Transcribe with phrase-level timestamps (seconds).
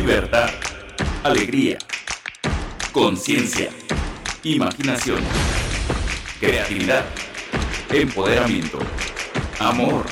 [0.00, 0.48] libertad,
[1.24, 1.76] alegría,
[2.90, 3.68] conciencia,
[4.42, 5.20] imaginación,
[6.40, 7.04] creatividad,
[7.92, 8.78] empoderamiento,
[9.58, 10.06] amor.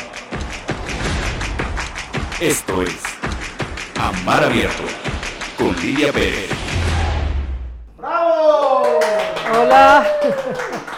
[2.39, 3.03] Esto es
[3.99, 4.83] Amar Abierto
[5.57, 6.51] con Lidia Pérez.
[7.97, 9.01] ¡Bravo!
[9.55, 10.07] Hola.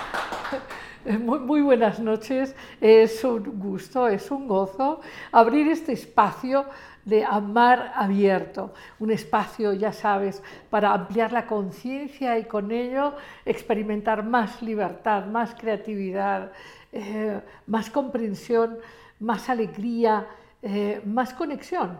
[1.19, 2.55] Muy, muy, buenas noches.
[2.81, 5.01] Es un gusto, es un gozo
[5.33, 6.67] abrir este espacio
[7.05, 8.73] de amar abierto.
[8.99, 13.15] Un espacio, ya sabes, para ampliar la conciencia y con ello
[13.45, 16.53] experimentar más libertad, más creatividad,
[16.93, 18.79] eh, más comprensión,
[19.19, 20.27] más alegría,
[20.63, 21.99] eh, más conexión.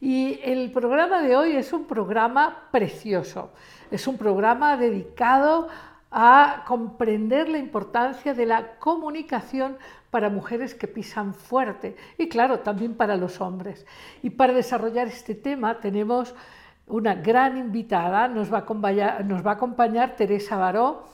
[0.00, 3.50] Y el programa de hoy es un programa precioso.
[3.90, 5.68] Es un programa dedicado
[6.10, 9.76] a comprender la importancia de la comunicación
[10.10, 13.86] para mujeres que pisan fuerte y claro, también para los hombres.
[14.22, 16.34] Y para desarrollar este tema tenemos
[16.86, 21.04] una gran invitada, nos va a acompañar, nos va a acompañar Teresa Baró,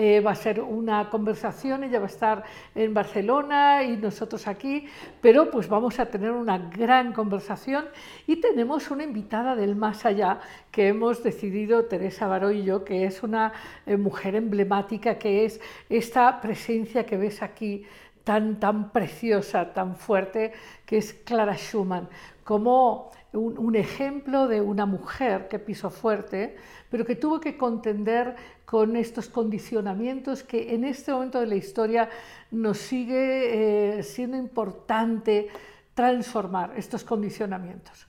[0.00, 2.44] eh, va a ser una conversación, ella va a estar
[2.76, 4.86] en Barcelona y nosotros aquí,
[5.20, 7.86] pero pues vamos a tener una gran conversación
[8.24, 10.38] y tenemos una invitada del más allá
[10.70, 13.52] que hemos decidido, Teresa Baró y yo, que es una
[13.86, 17.84] eh, mujer emblemática, que es esta presencia que ves aquí
[18.22, 20.52] tan, tan preciosa, tan fuerte,
[20.86, 22.08] que es Clara Schumann,
[22.44, 26.54] como un, un ejemplo de una mujer que pisó fuerte,
[26.88, 28.36] pero que tuvo que contender
[28.68, 32.10] con estos condicionamientos que en este momento de la historia
[32.50, 35.48] nos sigue eh, siendo importante
[35.94, 38.06] transformar estos condicionamientos.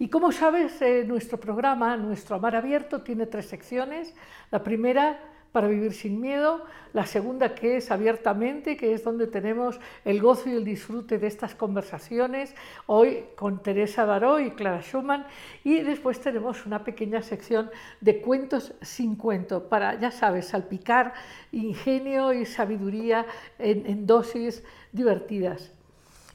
[0.00, 4.12] Y como sabes, eh, nuestro programa, nuestro Amar Abierto, tiene tres secciones.
[4.50, 5.16] La primera
[5.54, 10.48] para vivir sin miedo, la segunda que es abiertamente, que es donde tenemos el gozo
[10.48, 15.24] y el disfrute de estas conversaciones, hoy con Teresa Baró y Clara Schumann,
[15.62, 21.14] y después tenemos una pequeña sección de cuentos sin cuento, para, ya sabes, salpicar
[21.52, 23.24] ingenio y sabiduría
[23.60, 25.70] en, dosis divertidas.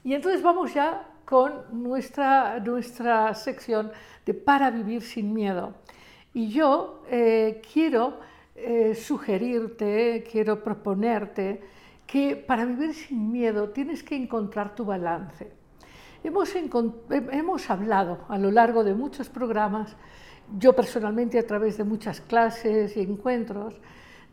[0.01, 3.91] Y entonces vamos ya con nuestra, nuestra sección
[4.25, 5.73] de para vivir sin miedo.
[6.33, 8.29] Y yo eh, quiero
[8.61, 11.61] eh, sugerirte, quiero proponerte
[12.05, 15.51] que para vivir sin miedo tienes que encontrar tu balance.
[16.23, 19.95] Hemos, hemos hablado a lo largo de muchos programas,
[20.57, 23.79] yo personalmente a través de muchas clases y encuentros,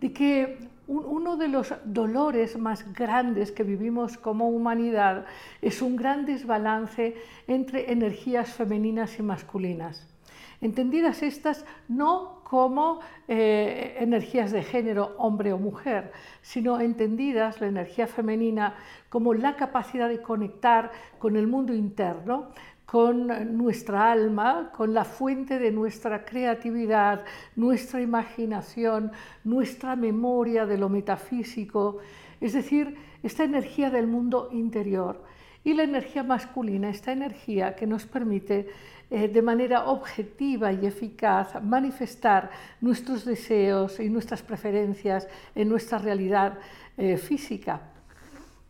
[0.01, 0.59] de que
[0.89, 5.27] uno de los dolores más grandes que vivimos como humanidad
[5.61, 7.17] es un gran desbalance
[7.47, 10.16] entre energías femeninas y masculinas
[10.61, 16.13] entendidas estas no como eh, energías de género, hombre o mujer,
[16.43, 18.75] sino entendidas la energía femenina
[19.09, 22.51] como la capacidad de conectar con el mundo interno,
[22.87, 27.25] con nuestra alma, con la fuente de nuestra creatividad,
[27.57, 29.11] nuestra imaginación,
[29.43, 31.99] nuestra memoria de lo metafísico,
[32.41, 35.25] es decir, esta energía del mundo interior.
[35.65, 38.69] Y la energía masculina, esta energía que nos permite
[39.09, 42.51] eh, de manera objetiva y eficaz manifestar
[42.81, 46.59] nuestros deseos y nuestras preferencias en nuestra realidad
[46.97, 47.81] eh, física.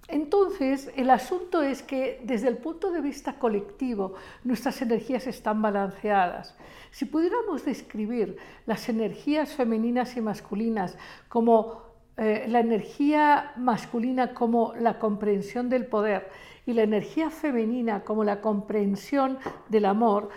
[0.08, 4.14] Entonces, el asunto es que desde el punto de vista colectivo
[4.44, 6.54] nuestras energías están balanceadas.
[6.90, 8.36] Si pudiéramos describir
[8.66, 10.96] las energías femeninas y masculinas
[11.28, 11.85] como
[12.18, 16.30] eh, la energía masculina como la comprensión del poder
[16.64, 19.38] y la energía femenina como la comprensión
[19.68, 20.30] del amor,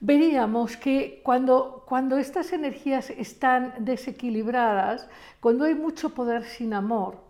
[0.00, 5.08] veríamos que cuando, cuando estas energías están desequilibradas,
[5.40, 7.20] cuando hay mucho poder sin amor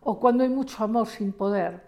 [0.00, 1.86] o cuando hay mucho amor sin poder,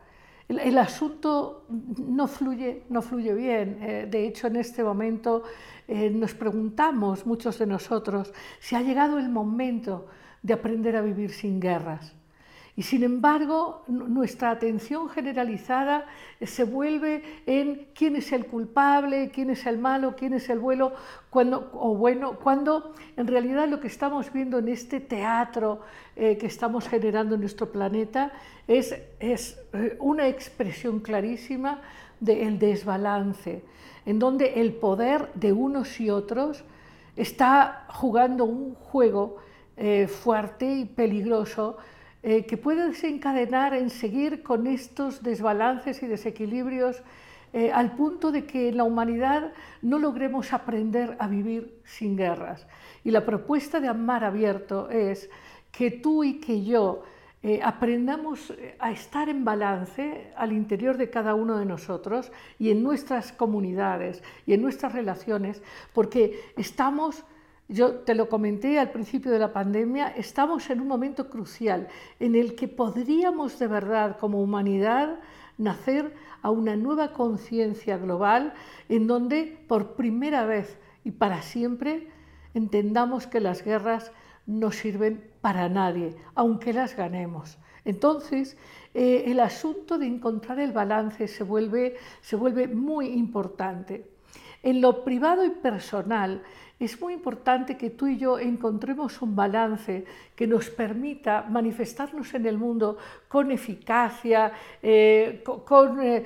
[0.48, 3.78] el, asunto no fluye, no fluye bien.
[3.82, 5.42] Eh, de hecho, en este momento
[5.86, 10.06] eh, nos preguntamos, muchos de nosotros, si ha llegado el momento
[10.42, 12.14] de aprender a vivir sin guerras.
[12.78, 16.06] Y sin embargo, nuestra atención generalizada
[16.40, 20.92] se vuelve en quién es el culpable, quién es el malo, quién es el bueno,
[21.28, 25.80] cuando, o bueno, cuando en realidad lo que estamos viendo en este teatro
[26.14, 28.30] eh, que estamos generando en nuestro planeta
[28.68, 31.82] es, es eh, una expresión clarísima
[32.20, 33.64] del desbalance,
[34.06, 36.62] en donde el poder de unos y otros
[37.16, 39.38] está jugando un juego
[39.80, 41.76] eh, fuerte y peligroso
[42.24, 47.00] eh, que puede desencadenar en seguir con estos desbalances y desequilibrios
[47.52, 52.66] eh, al punto de que la humanidad no logremos aprender a vivir sin guerras.
[53.04, 55.30] Y la propuesta de Amar Abierto es
[55.70, 57.04] que tú y que yo
[57.62, 63.30] aprendamos a estar en balance al interior de cada uno de nosotros y en nuestras
[63.30, 65.62] comunidades y en nuestras relaciones,
[65.94, 67.24] porque estamos,
[67.68, 71.88] yo te lo comenté al principio de la pandemia, estamos en un momento crucial
[72.18, 75.20] en el que podríamos de verdad como humanidad
[75.58, 78.54] nacer a una nueva conciencia global
[78.88, 82.08] en donde por primera vez y para siempre
[82.54, 84.12] entendamos que las guerras
[84.46, 87.58] no sirven para nadie, aunque las ganemos.
[87.84, 88.56] Entonces,
[88.94, 94.10] eh, el asunto de encontrar el balance se vuelve, se vuelve muy importante.
[94.62, 96.42] En lo privado y personal,
[96.78, 100.04] es muy importante que tú y yo encontremos un balance
[100.36, 104.52] que nos permita manifestarnos en el mundo con eficacia,
[104.82, 106.24] eh, con, eh,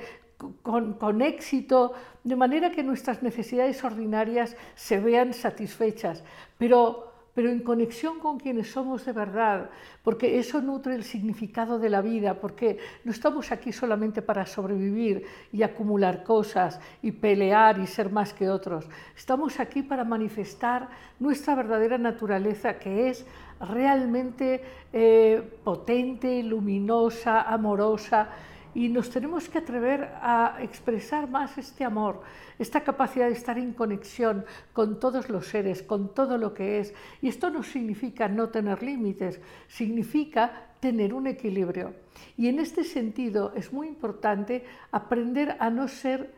[0.61, 6.23] con, con, éxito, de manera que nuestras necesidades ordinarias se vean satisfechas.
[6.57, 9.69] Pero pero en conexión con quienes somos de verdad,
[10.03, 15.25] porque eso nutre el significado de la vida, porque no estamos aquí solamente para sobrevivir
[15.51, 20.89] y acumular cosas y pelear y ser más que otros, estamos aquí para manifestar
[21.19, 23.25] nuestra verdadera naturaleza, que es
[23.59, 28.29] realmente eh, potente, luminosa, amorosa,
[28.75, 32.21] y nos tenemos que atrever a expresar más este amor,
[32.57, 36.93] esta capacidad de estar en conexión con todos los seres, con todo lo que es.
[37.21, 41.93] Y esto no significa no tener límites, significa tener un equilibrio.
[42.37, 46.33] Y en este sentido es muy importante aprender a no ser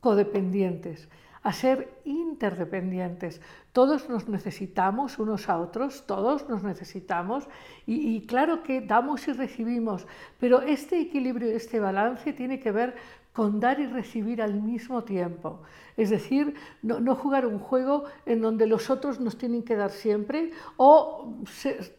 [0.00, 1.08] codependientes
[1.42, 3.40] a ser interdependientes.
[3.72, 7.48] Todos nos necesitamos unos a otros, todos nos necesitamos
[7.86, 10.06] y, claro que damos y recibimos,
[10.38, 12.94] pero este equilibrio, este balance tiene que ver
[13.32, 15.62] con dar y recibir al mismo tiempo.
[15.96, 20.50] Es decir, no, jugar un juego en donde los otros nos tienen que dar siempre
[20.76, 21.36] o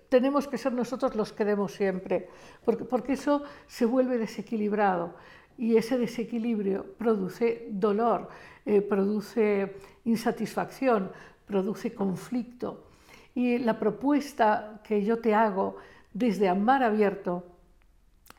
[0.09, 2.27] tenemos que ser nosotros los que demos siempre,
[2.65, 5.15] porque, porque eso se vuelve desequilibrado
[5.59, 8.29] y ese desequilibrio produce dolor,
[8.69, 11.11] eh, produce insatisfacción,
[11.47, 12.85] produce conflicto.
[13.33, 15.77] Y la propuesta que yo te hago
[16.13, 17.47] desde Amar Abierto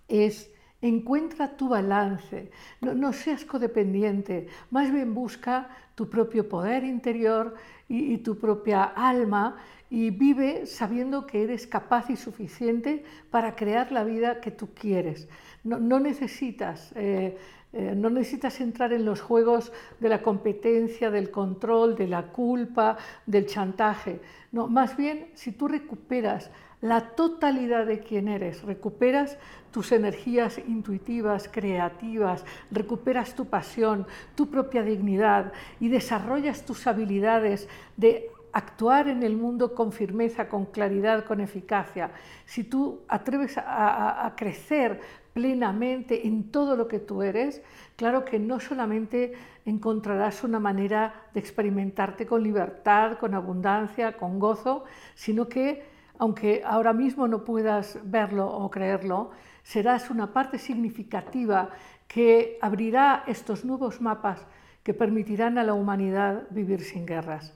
[0.06, 7.56] es encuentra tu balance, no, seas codependiente, más bien busca tu propio poder interior
[7.88, 9.56] y, tu propia alma
[9.91, 15.29] y vive sabiendo que eres capaz y suficiente para crear la vida que tú quieres.
[15.65, 17.37] No, necesitas, eh,
[17.73, 22.97] eh, no necesitas entrar en los juegos de la competencia, del control, de la culpa,
[23.27, 24.21] del chantaje.
[24.53, 26.51] No, más bien, si tú recuperas
[26.81, 29.39] la totalidad de quien eres, recuperas
[29.71, 38.31] tus energías intuitivas, creativas, recuperas tu pasión, tu propia dignidad y desarrollas tus habilidades de
[38.52, 42.11] actuar en el mundo con firmeza, con claridad, con eficacia,
[42.44, 45.00] si tú atreves a, crecer
[45.32, 47.62] plenamente en todo lo que tú eres,
[47.97, 49.32] claro que no solamente
[49.64, 55.85] encontrarás una manera de experimentarte con libertad, con abundancia, con gozo, sino que,
[56.19, 59.31] aunque ahora mismo no puedas verlo o creerlo,
[59.62, 61.70] serás una parte significativa
[62.08, 64.44] que abrirá estos nuevos mapas
[64.82, 67.55] que permitirán a la humanidad vivir sin guerras.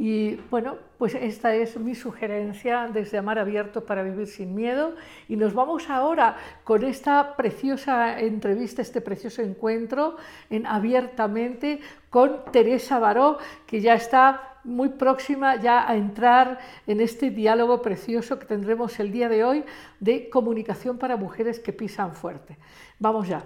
[0.00, 4.94] Y bueno, pues esta es mi sugerencia desde Amar Abierto para Vivir sin Miedo.
[5.28, 10.16] Y nos vamos ahora con esta preciosa entrevista, este precioso encuentro
[10.50, 17.30] en Abiertamente con Teresa Baró, que ya está muy próxima ya a entrar en este
[17.30, 19.64] diálogo precioso que tendremos el día de hoy
[19.98, 22.56] de comunicación para mujeres que pisan fuerte.
[23.00, 23.42] Vamos ya.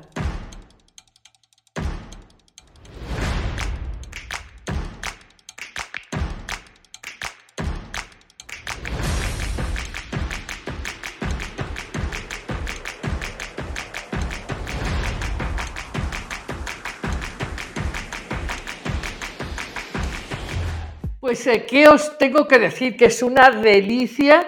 [21.47, 22.97] Eh, ¿qué os tengo que decir?
[22.97, 24.47] Que es una delicia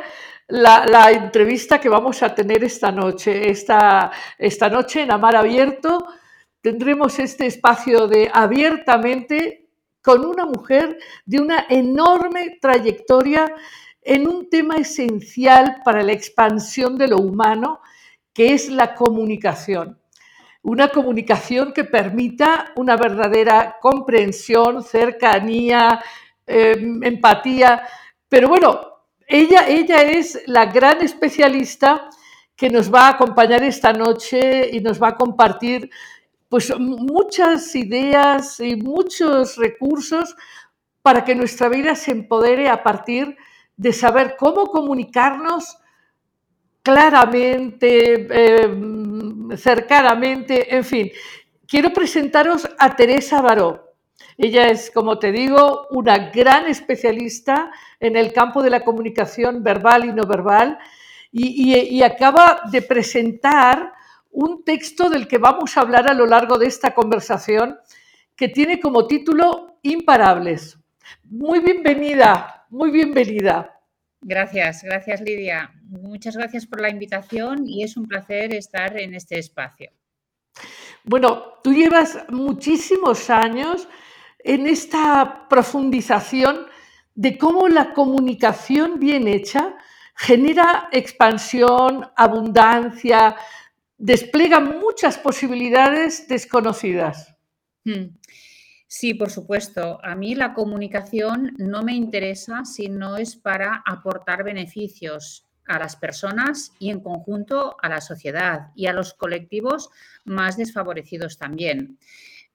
[0.48, 3.50] la, entrevista que vamos a tener esta noche.
[3.50, 6.06] Esta, esta noche en Amar Abierto
[6.60, 9.68] tendremos este espacio de abiertamente
[10.02, 13.52] con una mujer de una enorme trayectoria
[14.02, 17.80] en un tema esencial para la expansión de lo humano,
[18.32, 19.98] que es la comunicación.
[20.62, 26.02] Una comunicación que permita una verdadera comprensión, cercanía,
[26.46, 27.82] Em, empatía.
[28.28, 28.80] Pero bueno,
[29.26, 32.10] ella, ella es la gran especialista
[32.54, 35.90] que nos va a acompañar esta noche y nos va a compartir
[36.48, 40.36] pues muchas ideas y muchos recursos
[41.02, 43.36] para que nuestra vida se empodere a partir
[43.76, 45.78] de saber cómo comunicarnos
[46.82, 51.10] claramente, eh, cercanamente, en fin.
[51.66, 53.83] Quiero presentaros a Teresa Baró.
[54.36, 60.04] Ella es, como te digo, una gran especialista en el campo de la comunicación verbal
[60.04, 60.78] y no verbal
[61.30, 63.92] y, y, acaba de presentar
[64.30, 67.76] un texto del que vamos a hablar a lo largo de esta conversación
[68.36, 70.78] que tiene como título Imparables.
[71.24, 73.80] Muy bienvenida, muy bienvenida.
[74.20, 75.72] Gracias, gracias Lidia.
[75.82, 79.90] Muchas gracias por la invitación y es un placer estar en este espacio.
[81.04, 83.88] Bueno, tú llevas muchísimos años
[84.44, 86.66] en esta profundización
[87.14, 89.74] de cómo la comunicación bien hecha
[90.14, 93.36] genera expansión, abundancia,
[93.96, 97.34] despliega muchas posibilidades desconocidas.
[97.84, 98.16] Hmm.
[98.86, 99.98] Sí, por supuesto.
[100.04, 105.96] A mí la comunicación no me interesa si no es para aportar beneficios a las
[105.96, 109.90] personas y en conjunto a la sociedad y a los colectivos
[110.24, 111.98] más desfavorecidos también.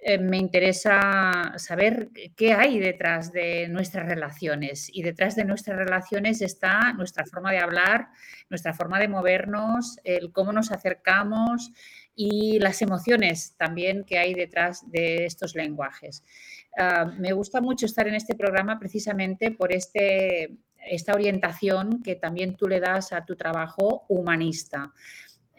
[0.01, 6.41] Eh, me interesa saber qué hay detrás de nuestras relaciones y detrás de nuestras relaciones
[6.41, 8.07] está nuestra forma de hablar,
[8.49, 11.71] nuestra forma de movernos, el cómo nos acercamos,
[12.21, 16.21] y las emociones también que hay detrás de estos lenguajes.
[16.77, 22.57] Ah, me gusta mucho estar en este programa precisamente por este, esta orientación que también
[22.57, 24.91] tú le das a tu trabajo humanista.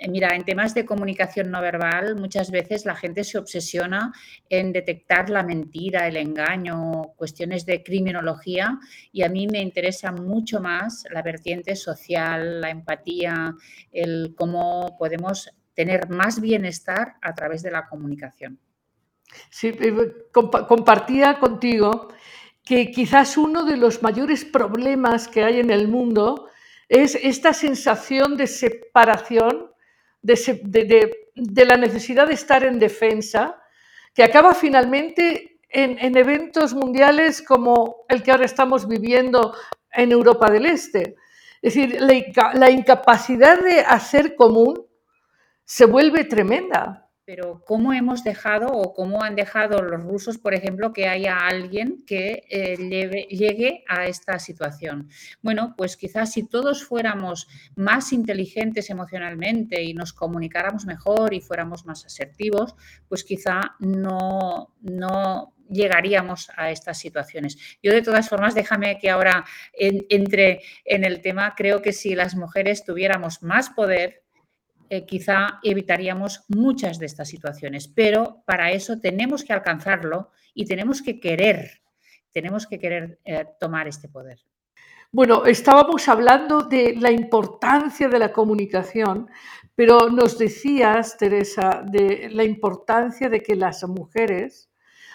[0.00, 4.12] Eh, mira, en temas de comunicación no verbal muchas veces la gente se obsesiona
[4.48, 8.78] en detectar la mentira, el engaño, cuestiones de criminología
[9.12, 13.54] y a mí me interesa mucho más la vertiente social, la empatía,
[13.92, 18.58] el cómo podemos tener más bienestar a través de la comunicación.
[19.50, 22.08] Sí, eh, compartía contigo
[22.64, 26.48] que quizás uno de los mayores problemas que hay en el mundo
[26.88, 29.69] es esta sensación de separación,
[30.22, 33.60] de, la necesidad de estar en defensa,
[34.14, 39.54] que acaba finalmente en, eventos mundiales como el que ahora estamos viviendo
[39.92, 41.16] en Europa del Este.
[41.62, 44.86] Es decir, la incapacidad de hacer común
[45.64, 47.09] se vuelve tremenda.
[47.30, 52.02] Pero ¿cómo hemos dejado o cómo han dejado los rusos, por ejemplo, que haya alguien
[52.04, 55.08] que eh, llegue a esta situación?
[55.40, 57.46] Bueno, pues quizás si todos fuéramos
[57.76, 62.74] más inteligentes emocionalmente y nos comunicáramos mejor y fuéramos más asertivos,
[63.08, 67.56] pues quizá no, no llegaríamos a estas situaciones.
[67.80, 72.34] Yo de todas formas, déjame que ahora entre en el tema, creo que si las
[72.34, 74.24] mujeres tuviéramos más poder,
[74.90, 77.88] eh, quizá evitaríamos muchas de estas situaciones.
[77.88, 81.80] Pero para eso tenemos que alcanzarlo y tenemos que querer,
[82.32, 84.40] tenemos que querer eh, tomar este poder.
[85.12, 89.28] Bueno, estábamos hablando de la importancia de la comunicación,
[89.74, 94.70] pero nos decías, Teresa, de la importancia de que las mujeres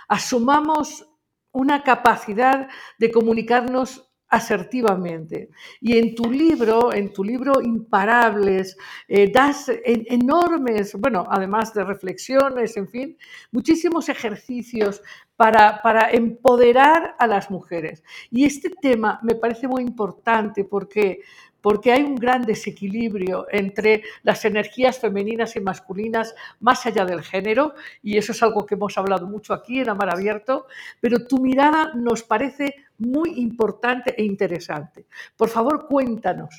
[0.08, 1.06] asumamos
[1.52, 2.68] una capacidad
[2.98, 5.50] de comunicarnos asertivamente.
[5.80, 8.76] Y en tu libro, en tu libro Imparables,
[9.08, 13.18] eh, das enormes, bueno, además de reflexiones, en fin,
[13.52, 15.02] muchísimos ejercicios
[15.36, 18.04] para, para, empoderar a las mujeres.
[18.32, 21.22] Y este tema me parece muy importante porque
[21.66, 27.74] porque hay un gran desequilibrio entre las energías femeninas y masculinas más allá del género,
[28.04, 30.68] y eso es algo que hemos hablado mucho aquí en Amar Abierto,
[31.02, 35.08] pero tu mirada nos parece muy importante e interesante.
[35.36, 36.56] Por favor, cuéntanos.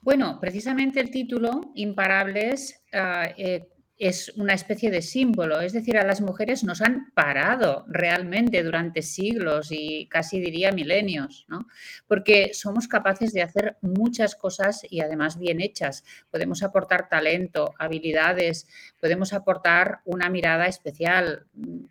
[0.00, 3.69] Bueno, precisamente el título, Imparables, ah, eh,
[4.00, 9.02] es una especie de símbolo, es decir, a las mujeres nos han parado realmente durante
[9.02, 11.66] siglos y casi diría milenios, ¿no?
[12.08, 16.02] porque somos capaces de hacer muchas cosas y además bien hechas.
[16.30, 18.66] Podemos aportar talento, habilidades,
[18.98, 21.44] podemos aportar una mirada especial.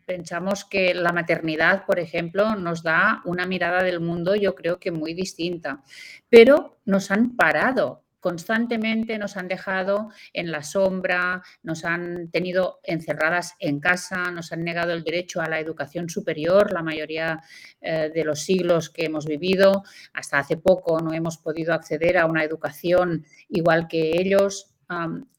[0.07, 4.89] Pensamos que la maternidad, por ejemplo, nos da una mirada del mundo yo creo que
[4.89, 5.83] muy distinta,
[6.27, 13.55] pero nos han parado constantemente nos han dejado en la sombra, nos han tenido encerradas
[13.59, 17.41] en casa, nos han negado el derecho a la educación superior la mayoría
[17.81, 19.83] eh, de los siglos que hemos vivido.
[20.13, 24.73] Hasta hace poco no hemos podido acceder a una educación igual que ellos.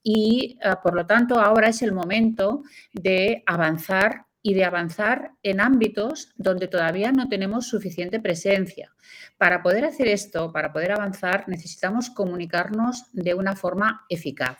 [0.02, 5.60] y eh, por lo tanto ahora es el momento de avanzar y de avanzar en
[5.60, 8.92] ámbitos donde todavía no tenemos suficiente presencia.
[9.38, 14.58] Para poder hacer esto, para poder avanzar, necesitamos comunicarnos de una forma eficaz.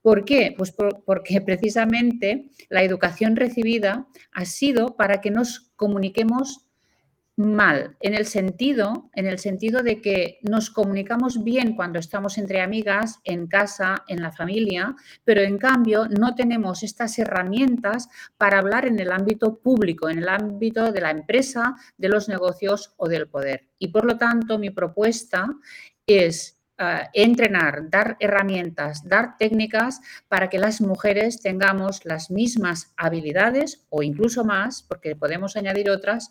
[0.00, 0.54] ¿Por qué?
[0.56, 0.72] Pues
[1.04, 6.61] porque precisamente la educación recibida ha sido para que nos comuniquemos
[7.36, 12.60] mal en el sentido en el sentido de que nos comunicamos bien cuando estamos entre
[12.60, 18.86] amigas, en casa, en la familia, pero en cambio no tenemos estas herramientas para hablar
[18.86, 23.28] en el ámbito público, en el ámbito de la empresa, de los negocios o del
[23.28, 23.68] poder.
[23.78, 25.46] Y por lo tanto, mi propuesta
[26.06, 26.61] es
[27.12, 34.44] entrenar, dar herramientas, dar técnicas para que las mujeres tengamos las mismas habilidades o incluso
[34.44, 36.28] más, porque podemos añadir otras,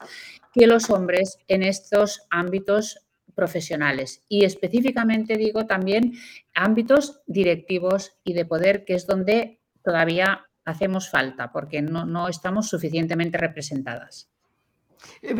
[0.53, 2.99] que los hombres en estos ámbitos
[3.33, 6.13] profesionales y específicamente digo también
[6.53, 12.67] ámbitos directivos y de poder, que es donde todavía hacemos falta porque no, no estamos
[12.67, 14.30] suficientemente representadas.
[15.21, 15.35] Eh,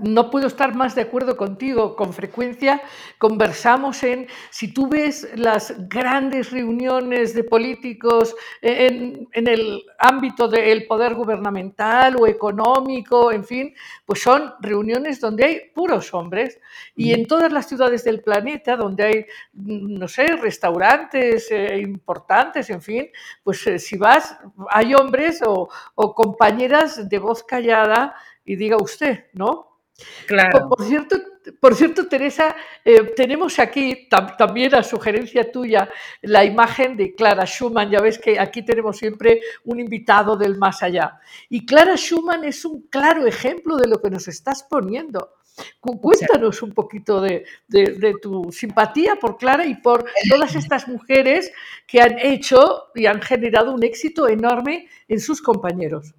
[0.00, 1.94] no puedo estar más de acuerdo contigo.
[1.96, 2.82] Con frecuencia
[3.18, 10.86] conversamos en si tú ves las grandes reuniones de políticos en, en el ámbito del
[10.86, 16.60] poder gubernamental o económico, en fin, pues son reuniones donde hay puros hombres
[16.96, 22.82] y en todas las ciudades del planeta donde hay, no sé, restaurantes eh, importantes, en
[22.82, 23.08] fin,
[23.42, 24.36] pues eh, si vas,
[24.70, 28.14] hay hombres o, o compañeras de voz callada
[28.44, 29.74] y diga usted, ¿no?
[30.26, 30.68] Claro.
[30.68, 31.16] Por, cierto,
[31.60, 35.88] por cierto, Teresa, eh, tenemos aquí tam también a sugerencia tuya
[36.22, 37.90] la imagen de Clara Schumann.
[37.90, 41.20] Ya ves que aquí tenemos siempre un invitado del más allá.
[41.48, 45.34] Y Clara Schumann es un claro ejemplo de lo que nos estás poniendo.
[45.80, 51.52] Cuéntanos un poquito de, de, de, tu simpatía por Clara y por todas estas mujeres
[51.86, 56.14] que han hecho y han generado un éxito enorme en sus compañeros.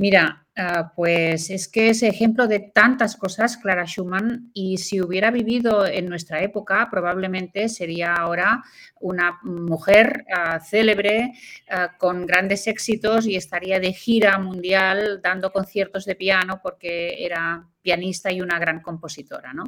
[0.00, 5.30] Mira, uh, pues es que es ejemplo de tantas cosas, Clara Schumann, y si hubiera
[5.30, 8.64] vivido en nuestra época, probablemente sería ahora
[8.98, 11.34] una mujer uh, célebre,
[11.70, 17.66] uh, con grandes éxitos y estaría de gira mundial dando conciertos de piano porque era
[17.82, 19.64] pianista y una gran compositora, ¿no?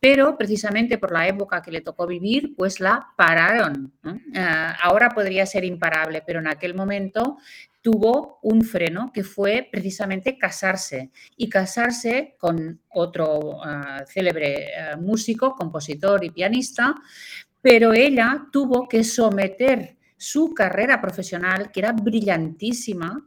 [0.00, 3.92] Pero precisamente por la época que le tocó vivir, pues la pararon.
[4.82, 7.38] ahora podría ser imparable, pero en aquel momento
[7.86, 15.54] tuvo un freno que fue precisamente casarse y casarse con otro uh, célebre uh, músico,
[15.54, 16.96] compositor y pianista,
[17.62, 23.24] pero ella tuvo que someter su carrera profesional, que era brillantísima,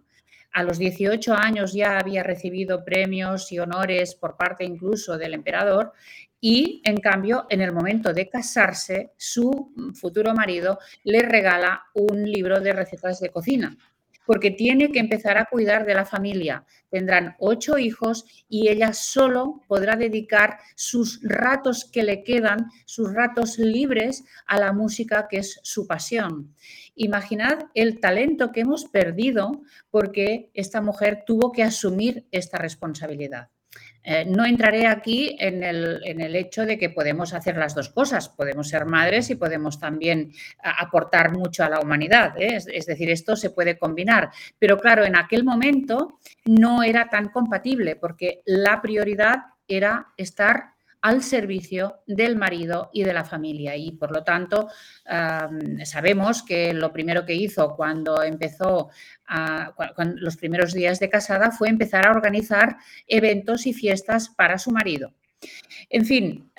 [0.52, 5.94] a los 18 años ya había recibido premios y honores por parte incluso del emperador
[6.42, 12.60] y en cambio en el momento de casarse su futuro marido le regala un libro
[12.60, 13.78] de recetas de cocina
[14.30, 16.64] porque tiene que empezar a cuidar de la familia.
[16.92, 23.58] Tendrán ocho hijos y ella solo podrá dedicar sus ratos que le quedan, sus ratos
[23.58, 26.54] libres a la música que es su pasión.
[26.94, 33.50] Imaginad el talento que hemos perdido porque esta mujer tuvo que asumir esta responsabilidad.
[34.04, 37.90] Eh, no entraré aquí en el, en el, hecho de que podemos hacer las dos
[37.90, 38.30] cosas.
[38.30, 40.32] Podemos ser madres y podemos también
[40.64, 42.34] aportar mucho a la humanidad.
[42.38, 42.56] ¿eh?
[42.56, 44.32] Es, decir, esto se puede combinar.
[44.58, 51.24] Pero claro, en aquel momento no era tan compatible porque la prioridad era estar al
[51.24, 53.76] servicio del marido y de la familia.
[53.76, 54.68] Y por lo tanto,
[55.84, 58.90] sabemos que lo primero que hizo cuando empezó,
[60.16, 65.14] los primeros días de casada, fue empezar a organizar eventos y fiestas para su marido.
[65.90, 66.52] En fin,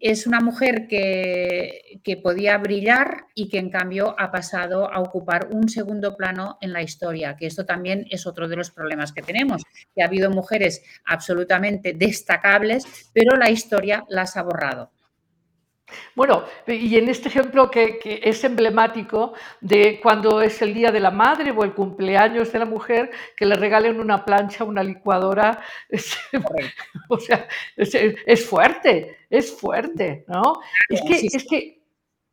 [0.00, 5.48] es una mujer que, que, podía brillar y que en cambio ha pasado a ocupar
[5.50, 9.22] un segundo plano en la historia, que esto también es otro de los problemas que
[9.22, 14.92] tenemos, que ha habido mujeres absolutamente destacables, pero la historia las ha borrado.
[16.16, 20.98] Bueno, y en este ejemplo que, que, es emblemático de cuando es el día de
[20.98, 25.60] la madre o el cumpleaños de la mujer, que le regalen una plancha, una licuadora,
[25.88, 26.16] es,
[27.08, 27.46] o sea,
[27.76, 30.60] es, es, fuerte, es fuerte, ¿no?
[30.88, 31.76] Es que, es que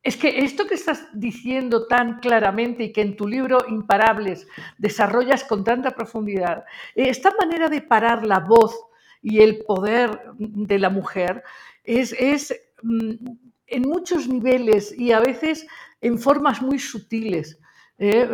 [0.04, 4.46] es que esto que estás diciendo tan claramente y que en tu libro Imparables
[4.78, 8.78] desarrollas con tanta profundidad, esta manera de parar la voz
[9.22, 11.42] y el poder de la mujer
[11.86, 15.66] es, es en muchos niveles y a veces
[16.02, 17.60] en formas muy sutiles.
[17.98, 18.30] ¿eh?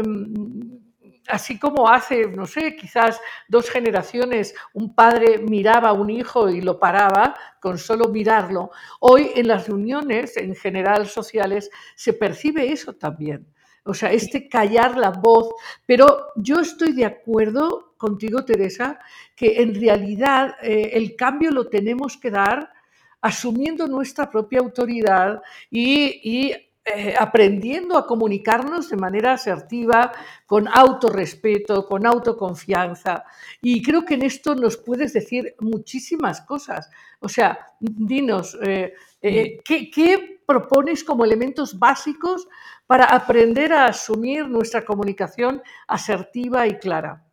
[1.28, 6.62] Así como hace, no sé, quizás dos generaciones un padre miraba a un hijo y
[6.62, 12.94] lo paraba con solo mirarlo, hoy en las reuniones en general sociales se percibe eso
[12.94, 13.46] también.
[13.84, 15.50] O sea, este callar la voz.
[15.86, 19.00] Pero yo estoy de acuerdo contigo, Teresa,
[19.36, 22.72] que en realidad eh, el cambio lo tenemos que dar
[23.22, 30.12] asumiendo nuestra propia autoridad y, y eh, aprendiendo a comunicarnos de manera asertiva,
[30.48, 33.26] con autorrespeto, con autoconfianza.
[33.62, 36.90] Y creo que en esto nos puedes decir muchísimas cosas.
[37.20, 42.48] O sea, dinos, eh, eh, ¿qué, ¿qué propones como elementos básicos
[42.88, 47.29] para aprender a asumir nuestra comunicación asertiva y clara?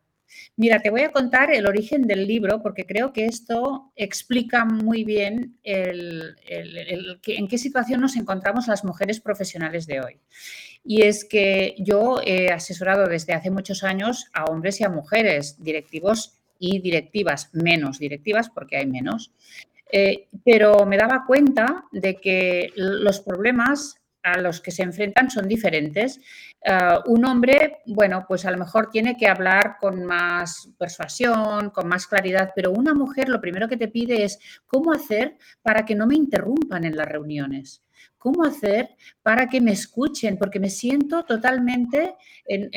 [0.56, 5.04] Mira, te voy a contar el origen del libro porque creo que esto explica muy
[5.04, 6.36] bien en
[7.22, 10.20] qué situación nos encontramos las mujeres profesionales de hoy.
[10.84, 15.62] Y es que yo he asesorado desde hace muchos años a hombres y a mujeres,
[15.62, 19.32] directivos y directivas, menos directivas porque hay menos.
[19.90, 25.46] Eh, pero me daba cuenta de que los problemas a los que se enfrentan son
[25.46, 26.20] diferentes.
[26.68, 31.87] Eh, un hombre, bueno, pues a lo mejor tiene que hablar con más persuasión, con
[31.87, 35.94] más claridad, pero una mujer lo primero que te pide es cómo hacer para que
[35.94, 37.83] no me interrumpan en las reuniones.
[38.18, 40.37] ¿Cómo hacer para que me escuchen?
[40.37, 42.16] Porque me siento totalmente,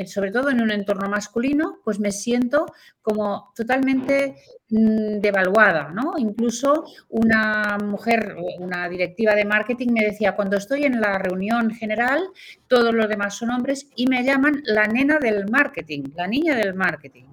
[0.05, 2.67] sobre todo en un entorno masculino, pues me siento
[3.01, 4.35] como totalmente
[4.69, 6.13] mm, devaluada, ¿no?
[6.17, 12.27] Incluso una mujer, una directiva de marketing me decía, cuando estoy en la reunión general,
[12.67, 16.73] todos los demás son hombres y me llaman la nena del marketing, la niña del
[16.73, 17.25] marketing.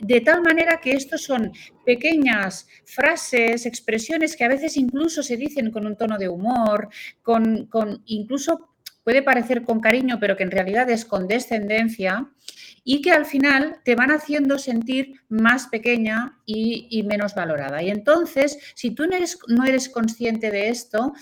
[0.00, 1.52] De tal manera que estos son
[1.84, 6.88] pequeñas frases, expresiones que a veces incluso se dicen con un tono de humor,
[7.22, 12.30] con, con incluso puede parecer con cariño, pero que en realidad es con descendencia,
[12.90, 17.82] y que al final te van haciendo sentir más pequeña y, menos valorada.
[17.82, 19.04] Y entonces, si tú
[19.46, 21.12] no eres, consciente de esto,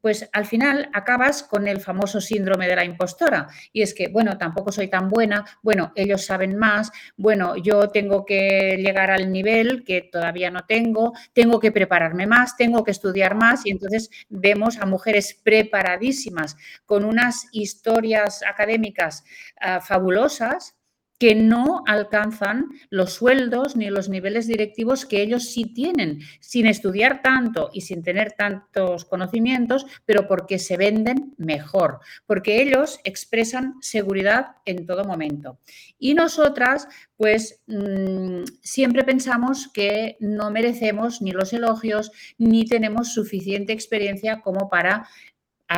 [0.00, 3.46] pues al final acabas con el famoso síndrome de la impostora.
[3.72, 8.24] Y es que, bueno, tampoco soy tan buena, bueno, ellos saben más, bueno, yo tengo
[8.24, 13.36] que llegar al nivel que todavía no tengo, tengo que prepararme más, tengo que estudiar
[13.36, 13.64] más.
[13.64, 19.24] Y entonces vemos a mujeres preparadísimas con unas historias académicas
[19.60, 20.74] ah, fabulosas
[21.22, 27.22] que no alcanzan los sueldos ni los niveles directivos que ellos sí tienen, sin estudiar
[27.22, 34.56] tanto y sin tener tantos conocimientos, pero porque se venden mejor, porque ellos expresan seguridad
[34.64, 35.60] en todo momento.
[35.96, 43.72] Y nosotras, pues mm, siempre pensamos que no merecemos ni los elogios ni tenemos suficiente
[43.72, 45.06] experiencia como para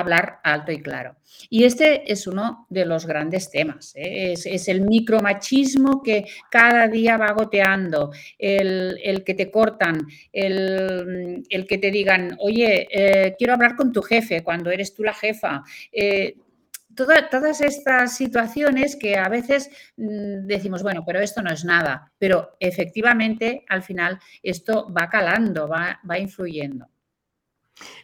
[0.01, 1.17] hablar alto y claro.
[1.51, 4.33] Y este es uno de los grandes temas, ¿eh?
[4.33, 11.91] es, el micromachismo que cada día va goteando, el, que te cortan, el, que te
[11.91, 15.63] digan, oye, eh, quiero hablar con tu jefe cuando eres tú la jefa.
[15.93, 16.37] Eh,
[16.95, 22.57] todas estas situaciones que a veces mm, decimos, bueno, pero esto no es nada, pero
[22.61, 26.89] efectivamente al final esto va calando, va, va influyendo.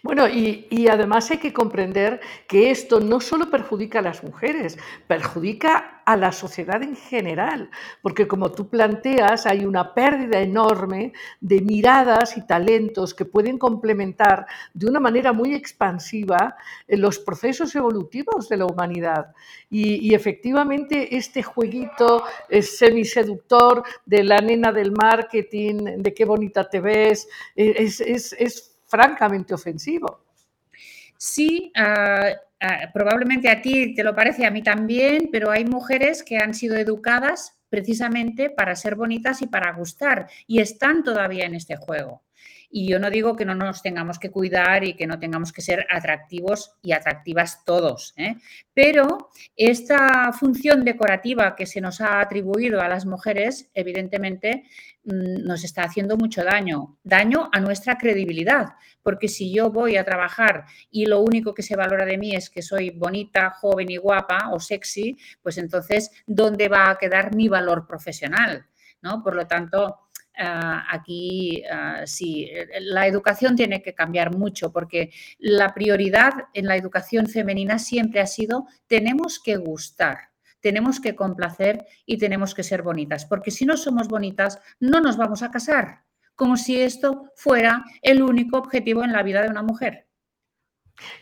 [0.02, 6.02] Bueno, y, además hay que comprender que esto no solo perjudica a las mujeres, perjudica
[6.04, 7.70] a la sociedad en general,
[8.02, 14.46] porque como tú planteas, hay una pérdida enorme de miradas y talentos que pueden complementar
[14.74, 16.56] de una manera muy expansiva
[16.88, 19.35] los procesos evolutivos de la humanidad.
[19.70, 22.24] Y, efectivamente este jueguito
[22.61, 29.55] semiseductor de la nena del marketing, de qué bonita te ves, es, es, es francamente
[29.55, 30.24] ofensivo.
[31.16, 32.33] Sí, ah,
[32.92, 36.76] probablemente a ti te lo parece, a mí también, pero hay mujeres que han sido
[36.76, 42.22] educadas precisamente para ser bonitas y para gustar y están todavía en este juego.
[42.72, 45.61] Y yo no digo que no nos tengamos que cuidar y que no tengamos que
[45.61, 48.37] ser atractivos y atractivas todos, ¿eh?
[48.72, 54.64] pero esta función decorativa que se nos ha atribuido a las mujeres, evidentemente,
[55.04, 60.04] mm, nos está haciendo mucho daño, daño a nuestra credibilidad, porque si yo voy a
[60.04, 63.96] trabajar y lo único que se valora de mí es que soy bonita, joven y
[63.96, 68.66] guapa o sexy, pues entonces, ¿dónde va a quedar mi valor profesional?
[69.02, 69.22] ¿No?
[69.22, 70.10] Por lo tanto,
[70.40, 76.76] aquí ah, sí, eh, la educación tiene que cambiar mucho porque la prioridad en la
[76.76, 82.83] educación femenina siempre ha sido tenemos que gustar, tenemos que complacer y tenemos que ser
[82.83, 87.85] bonitas, porque si no somos bonitas no nos vamos a casar, como si esto fuera
[88.03, 90.10] el único objetivo en la vida de una mujer.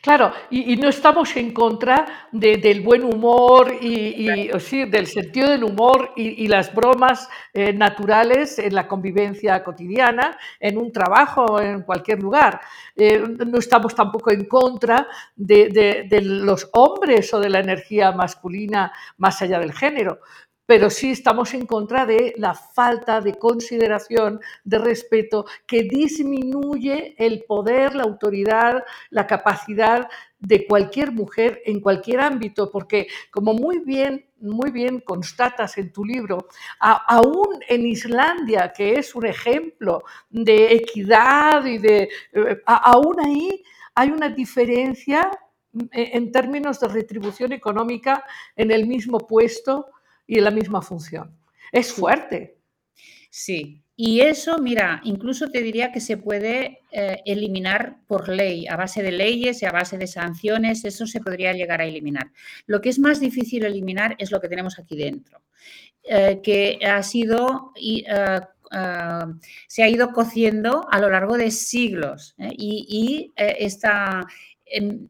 [0.00, 4.48] Claro, y, no estamos en contra del buen humor y,
[4.86, 10.92] del sentido del humor y, las bromas eh, naturales en la convivencia cotidiana, en un
[10.92, 12.60] trabajo, en cualquier lugar.
[12.96, 19.42] Eh, no estamos tampoco en contra de, los hombres o de la energía masculina más
[19.42, 20.20] allá del género
[20.68, 27.44] pero sí estamos en contra de la falta de consideración, de respeto, que disminuye el
[27.44, 34.26] poder, la autoridad, la capacidad de cualquier mujer en cualquier ámbito, porque como muy bien,
[34.40, 36.48] muy bien constatas en tu libro,
[36.80, 44.10] aún en Islandia, que es un ejemplo de equidad y de, eh, aún ahí hay
[44.10, 45.30] una diferencia
[45.92, 48.22] en términos de retribución económica
[48.54, 49.86] en el mismo puesto
[50.28, 51.36] y la misma función.
[51.72, 52.58] Es fuerte.
[53.30, 58.76] Sí, y eso, mira, incluso te diría que se puede eh, eliminar por ley, a
[58.76, 62.30] base de leyes y a base de sanciones, eso se podría llegar a eliminar.
[62.66, 65.42] Lo que es más difícil eliminar es lo que tenemos aquí dentro,
[66.04, 67.72] eh, que ha sido...
[67.74, 68.40] Y, eh,
[69.66, 74.26] se ha ido cociendo a lo largo de siglos y, y esta,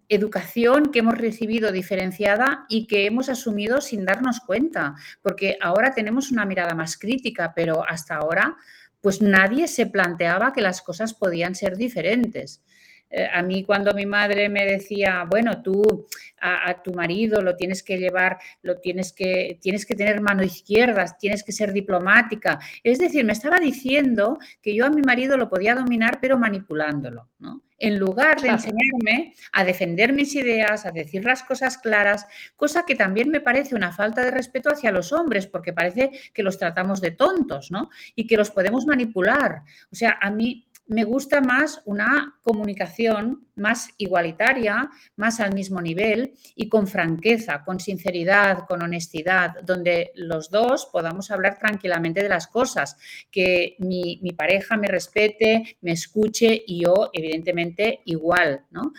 [0.09, 6.31] educación que hemos recibido diferenciada y que hemos asumido sin darnos cuenta, porque ahora tenemos
[6.31, 8.57] una mirada más crítica, pero hasta ahora
[9.01, 12.63] pues nadie se planteaba que las cosas podían ser diferentes.
[13.11, 16.07] Eh, a mí cuando mi madre me decía, bueno, tú
[16.41, 21.17] a, tu marido lo tienes que llevar, lo tienes que, tienes que tener mano izquierda,
[21.19, 22.59] tienes que ser diplomática.
[22.83, 27.29] Es decir, me estaba diciendo que yo a mi marido lo podía dominar, pero manipulándolo,
[27.39, 27.63] ¿no?
[27.81, 32.97] En lugar de enseñarme a defender mis ideas, a decir las cosas claras, cosa que
[32.97, 37.01] también me parece una falta de respeto hacia los hombres, porque parece que los tratamos
[37.01, 37.89] de tontos, ¿no?
[38.17, 39.63] Y que los podemos manipular.
[39.93, 46.33] O sea, a mí me gusta más una comunicación más igualitaria, más al mismo nivel
[46.55, 52.47] y con franqueza, con sinceridad, con honestidad, donde los dos podamos hablar tranquilamente de las
[52.47, 52.97] cosas,
[53.31, 58.93] que mi, pareja me respete, me escuche y yo, evidentemente, igual, ¿no?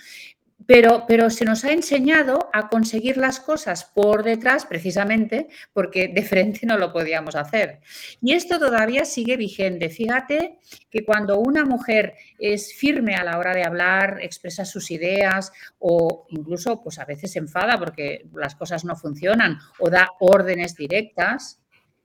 [0.70, 6.22] Pero, pero, se nos ha enseñado a conseguir las cosas por detrás precisamente porque de
[6.22, 7.80] frente no lo podíamos hacer.
[8.22, 9.90] Y esto todavía sigue vigente.
[9.90, 10.60] Fíjate
[10.92, 16.28] que cuando una mujer es firme a la hora de hablar, expresa sus ideas o
[16.30, 21.60] incluso pues a veces se enfada porque las cosas no funcionan o da órdenes directas,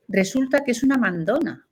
[0.09, 1.69] resulta que es una mandona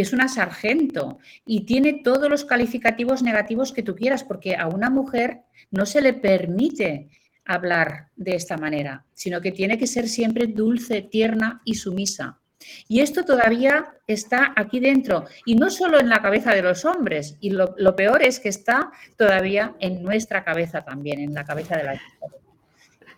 [0.00, 4.90] es una sargento y tiene todos los calificativos negativos que tú quieras, porque a una
[4.90, 7.08] mujer no se le permite
[7.44, 12.38] hablar de esta manera, sino que tiene que ser siempre dulce, tierna y sumisa.
[12.88, 17.36] Y esto todavía está aquí dentro, y no solo en la cabeza de los hombres,
[17.40, 21.84] y lo, peor es que está todavía en nuestra cabeza también, en la cabeza de
[21.84, 22.39] las mujeres.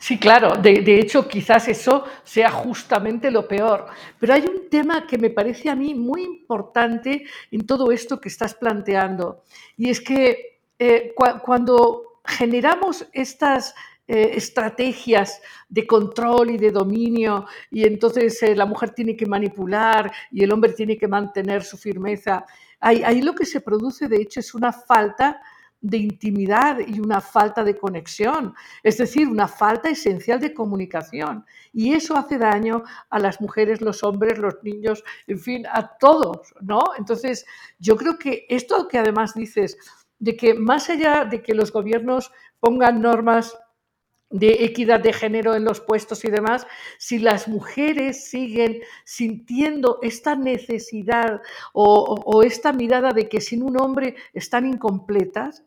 [0.02, 3.86] Sí, claro, de, hecho quizás eso sea justamente lo peor.
[4.18, 8.28] Pero hay un tema que me parece a mí muy importante en todo esto que
[8.28, 9.44] estás planteando,
[9.76, 13.76] y es que eh, cuando generamos estas
[14.08, 20.10] eh, estrategias de control y de dominio y entonces eh, la mujer tiene que manipular
[20.32, 22.44] y el hombre tiene que mantener su firmeza,
[22.80, 25.40] ahí lo que se produce de hecho es una falta
[25.82, 31.44] de intimidad y una falta de conexión, es decir, una falta esencial de comunicación.
[31.72, 36.54] Y eso hace daño a las mujeres, los hombres, los niños, en fin, a todos,
[36.60, 36.82] ¿no?
[36.96, 37.44] Entonces,
[37.78, 39.76] yo creo que esto que además dices,
[40.20, 43.58] de que más allá de que los gobiernos pongan normas
[44.30, 46.66] de equidad de género en los puestos y demás,
[46.96, 51.42] si las mujeres siguen sintiendo esta necesidad
[51.72, 55.64] o, o, esta mirada de que sin un hombre están incompletas,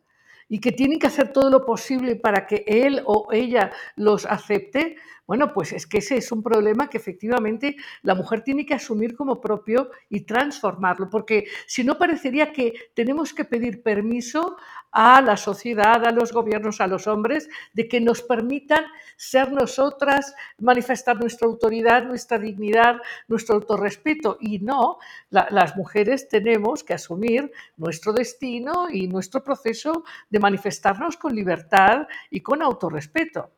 [0.48, 4.96] y que tienen que hacer todo lo posible para que él o ella los acepte,
[5.26, 9.16] bueno, pues es que ese es un problema que efectivamente la mujer tiene que asumir
[9.16, 14.56] como propio y transformarlo, porque si no parecería que tenemos que pedir permiso
[14.92, 18.84] a la sociedad, a los gobiernos, a los hombres, de que nos permitan
[19.16, 22.96] ser nosotras, manifestar nuestra autoridad, nuestra dignidad,
[23.28, 24.38] nuestro autorrespeto.
[24.40, 24.98] Y no,
[25.30, 32.40] las mujeres tenemos que asumir nuestro destino y nuestro proceso de manifestarnos con libertad y
[32.40, 33.55] con autorrespeto.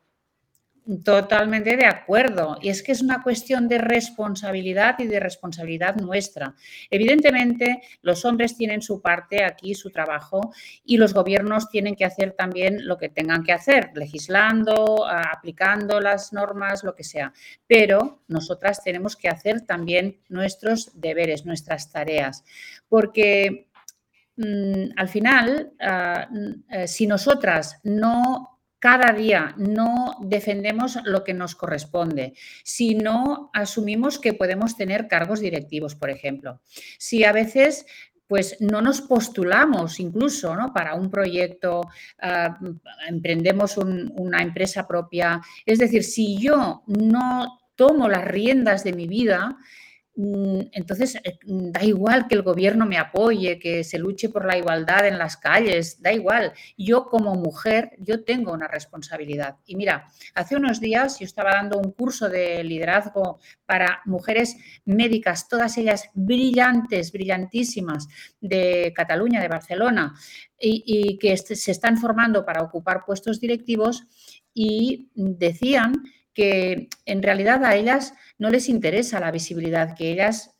[1.03, 2.57] Totalmente de acuerdo.
[2.61, 6.55] Y es que es una cuestión de responsabilidad y de responsabilidad nuestra.
[6.89, 10.51] Evidentemente, los hombres tienen su parte aquí, su trabajo,
[10.83, 16.33] y los gobiernos tienen que hacer también lo que tengan que hacer, legislando, aplicando las
[16.33, 17.33] normas, lo que sea.
[17.67, 22.43] Pero nosotras tenemos que hacer también nuestros deberes, nuestras tareas,
[22.87, 23.67] porque
[24.37, 26.27] mm, al final, ah,
[26.71, 34.19] eh, si nosotras no cada día no defendemos lo que nos corresponde, si no asumimos
[34.19, 36.61] que podemos tener cargos directivos, por ejemplo.
[36.97, 37.85] Si a veces
[38.29, 40.71] pues no nos postulamos incluso ¿no?
[40.71, 41.81] para un proyecto,
[42.21, 42.59] ah,
[43.07, 45.41] emprendemos una empresa propia.
[45.65, 49.57] Es decir, si yo no tomo las riendas de mi vida,
[50.71, 54.57] entonces, eh, mm, da igual que el gobierno me apoye, que se luche por la
[54.57, 56.51] igualdad en las calles, da igual.
[56.77, 59.55] Yo como mujer, yo tengo una responsabilidad.
[59.65, 65.47] Y mira, hace unos días yo estaba dando un curso de liderazgo para mujeres médicas,
[65.47, 68.07] todas ellas brillantes, brillantísimas,
[68.41, 70.13] de Cataluña, de Barcelona,
[70.59, 74.03] y, y que se están formando para ocupar puestos directivos
[74.53, 75.93] y decían
[76.39, 80.55] que en realidad a ellas no les interesa la visibilidad, que ellas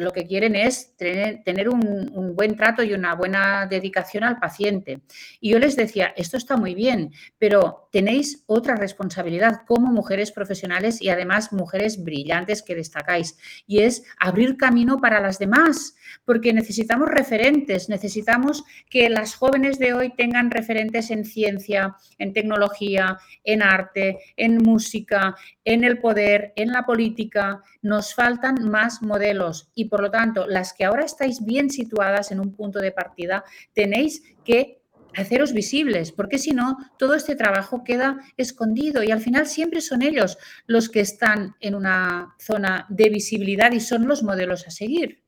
[0.00, 5.00] lo que quieren es tener, un, buen trato y una buena dedicación al paciente.
[5.40, 11.00] Y yo les decía, esto está muy bien, pero tenéis otra responsabilidad como mujeres profesionales
[11.00, 17.08] y además mujeres brillantes que destacáis, y es abrir camino para las demás, porque necesitamos
[17.08, 24.18] referentes, necesitamos que las jóvenes de hoy tengan referentes en ciencia, en tecnología, en arte,
[24.36, 27.62] en música, en el poder, en la política.
[27.82, 32.40] Nos faltan más modelos y por lo tanto, las que ahora estáis bien situadas en
[32.40, 34.82] un punto de partida, tenéis que
[35.16, 40.02] haceros visibles, porque si no, todo este trabajo queda escondido y al final siempre son
[40.02, 45.22] ellos los que están en una zona de visibilidad y son los modelos a seguir.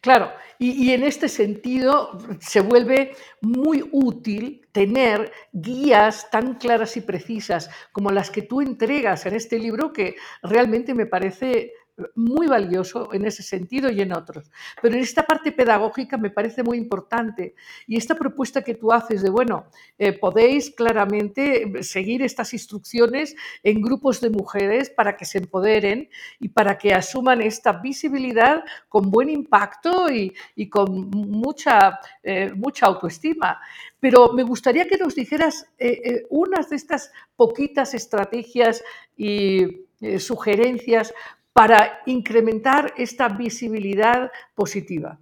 [0.00, 7.70] Claro, y, en este sentido se vuelve muy útil tener guías tan claras y precisas
[7.92, 11.72] como las que tú entregas en este libro, que realmente me parece
[12.14, 14.50] muy valioso en ese sentido y en otros.
[14.80, 17.54] Pero en esta parte pedagógica me parece muy importante
[17.86, 19.66] y esta propuesta que tú haces de, bueno,
[19.98, 26.48] eh, podéis claramente seguir estas instrucciones en grupos de mujeres para que se empoderen y
[26.48, 30.32] para que asuman esta visibilidad con buen impacto y,
[30.68, 33.60] con mucha, eh, mucha autoestima.
[34.00, 38.82] Pero me gustaría que nos dijeras eh, unas de estas poquitas estrategias
[39.16, 39.86] y
[40.18, 41.14] sugerencias
[41.52, 45.18] para incrementar esta visibilidad positiva?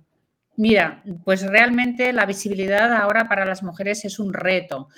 [0.57, 4.89] Mira, pues realmente la visibilidad ahora para las mujeres es un reto.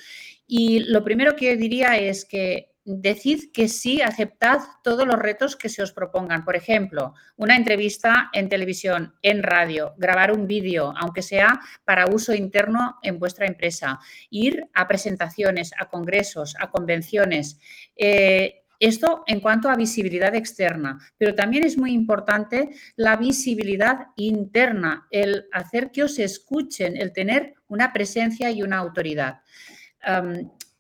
[0.47, 5.69] Y lo primero que diría es que decid que sí, aceptad todos los retos que
[5.69, 6.45] se os propongan.
[6.45, 12.35] Por ejemplo, una entrevista en televisión, en radio, grabar un vídeo, aunque sea para uso
[12.35, 17.61] interno en vuestra empresa, ir a presentaciones, a congresos, a convenciones.
[17.97, 25.07] Eh, esto en cuanto a visibilidad externa, pero también es muy importante la visibilidad interna,
[25.13, 29.41] el hacer que os escuchen, el tener una presencia y una autoridad.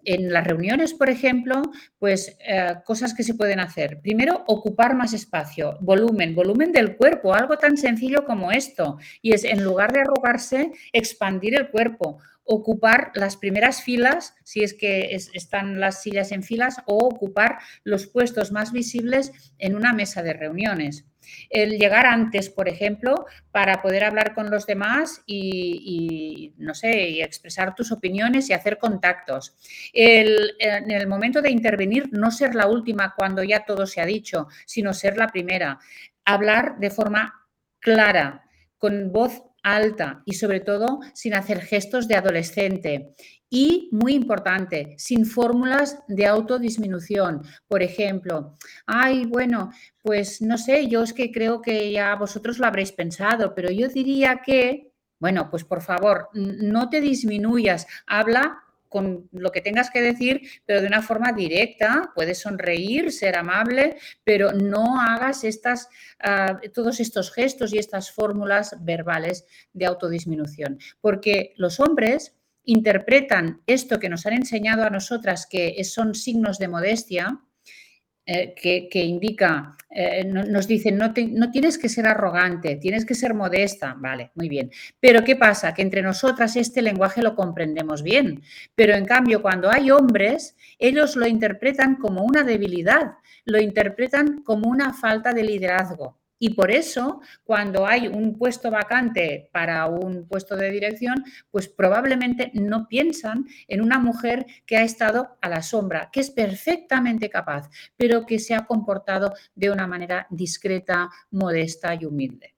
[0.05, 1.62] en las reuniones, por ejemplo,
[2.01, 4.01] pues eh, cosas que se pueden hacer.
[4.01, 8.99] Primero, ocupar más espacio, volumen, volumen del cuerpo, algo tan sencillo como esto.
[9.23, 14.74] Y es, en lugar de arrugarse, expandir el cuerpo ocupar las primeras filas, si es
[14.74, 20.22] que están las sillas en filas, o ocupar los puestos más visibles en una mesa
[20.22, 21.07] de reuniones.
[21.50, 27.22] El llegar antes, por ejemplo, para poder hablar con los demás y, no sé, y
[27.22, 29.57] expresar tus opiniones y hacer contactos.
[29.92, 34.48] en el momento de intervenir, no ser la última cuando ya todo se ha dicho,
[34.66, 35.78] sino ser la primera.
[36.24, 37.46] Hablar de forma
[37.78, 38.44] clara,
[38.78, 43.14] con voz alta y sobre todo sin hacer gestos de adolescente.
[43.48, 47.42] Y, muy importante, sin fórmulas de autodisminución.
[47.68, 49.70] Por ejemplo, ay, bueno,
[50.03, 53.88] pues no sé, yo es que creo que ya vosotros lo habréis pensado, pero yo
[53.88, 60.02] diría que, bueno, pues por favor, no te disminuyas, habla con lo que tengas que
[60.02, 65.88] decir, pero de una forma directa, puedes sonreír, ser amable, pero no hagas estas,
[66.20, 73.98] ah, todos estos gestos y estas fórmulas verbales de autodisminución, porque los hombres interpretan esto
[73.98, 77.40] que nos han enseñado a nosotras, que son signos de modestia,
[78.25, 83.35] eh, que, indica, eh, nos dicen, no, no, tienes que ser arrogante, tienes que ser
[83.35, 84.71] modesta, vale, muy bien.
[85.01, 85.75] Pero ¿qué pasa?
[85.75, 88.43] Que entre nosotras este lenguaje lo comprendemos bien,
[88.77, 94.69] pero en cambio cuando hay hombres, ellos lo interpretan como una debilidad, lo interpretan como
[94.69, 96.22] una falta de liderazgo.
[96.44, 102.50] Y por eso, cuando hay un puesto vacante para un puesto de dirección, pues probablemente
[102.55, 107.70] no piensan en una mujer que ha estado a la sombra, que es perfectamente capaz,
[107.96, 112.57] pero que se ha comportado de una manera discreta, modesta y humilde.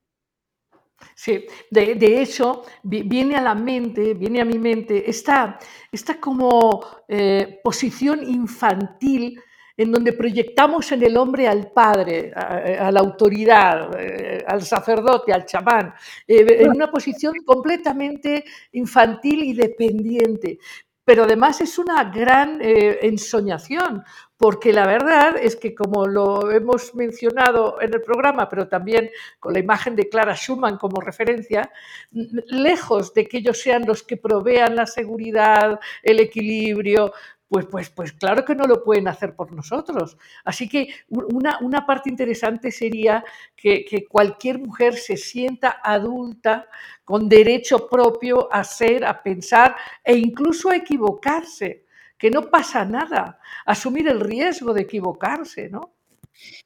[1.15, 5.59] Sí, de, hecho, viene a la mente, viene a mi mente esta,
[5.93, 9.39] esta como eh, posición infantil
[9.77, 15.45] en donde proyectamos en el hombre al padre, a, la autoridad, eh, al sacerdote, al
[15.45, 15.95] chamán,
[16.27, 20.59] eh, en una posición completamente infantil y dependiente.
[21.07, 24.03] pero además es una gran eh, ensoñación,
[24.39, 29.53] porque la verdad es que como lo hemos mencionado en el programa, pero también con
[29.53, 31.71] la imagen de Clara Schumann como referencia,
[32.11, 37.13] lejos de que ellos sean los que provean la seguridad, el equilibrio,
[37.55, 40.19] pues, pues, pues claro que no lo pueden hacer por nosotros.
[40.45, 43.25] Así que una, una parte interesante sería
[43.55, 46.67] que, que, cualquier mujer se sienta adulta
[47.05, 51.85] con derecho propio a ser, a pensar e incluso a equivocarse,
[52.19, 55.94] que no pasa nada, asumir el riesgo de equivocarse, ¿no?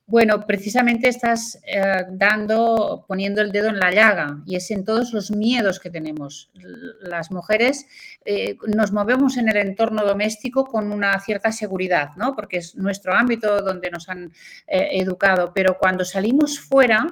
[0.07, 5.13] Bueno, precisamente estás eh, dando, poniendo el dedo en la llaga y es en todos
[5.13, 6.51] los miedos que tenemos.
[7.03, 7.87] Las mujeres
[8.25, 12.35] eh, nos movemos en el entorno doméstico con una cierta seguridad, ¿no?
[12.35, 14.33] Porque es nuestro ámbito donde nos han
[14.67, 17.07] eh, educado, pero cuando salimos fuera,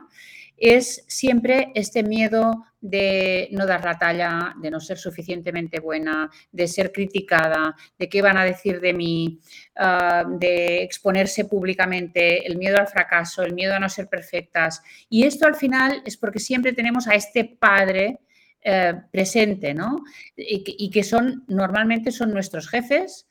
[0.56, 6.68] es siempre este miedo de no dar la talla, de no ser suficientemente buena, de
[6.68, 9.40] ser criticada, de qué van a decir de mí,
[9.76, 14.82] ah, de exponerse públicamente, el miedo al fracaso, el miedo a no ser perfectas.
[15.08, 18.20] Y esto al final es porque siempre tenemos a este padre
[18.62, 20.02] eh, presente, ¿no?
[20.36, 23.26] Y que, son, normalmente son nuestros jefes,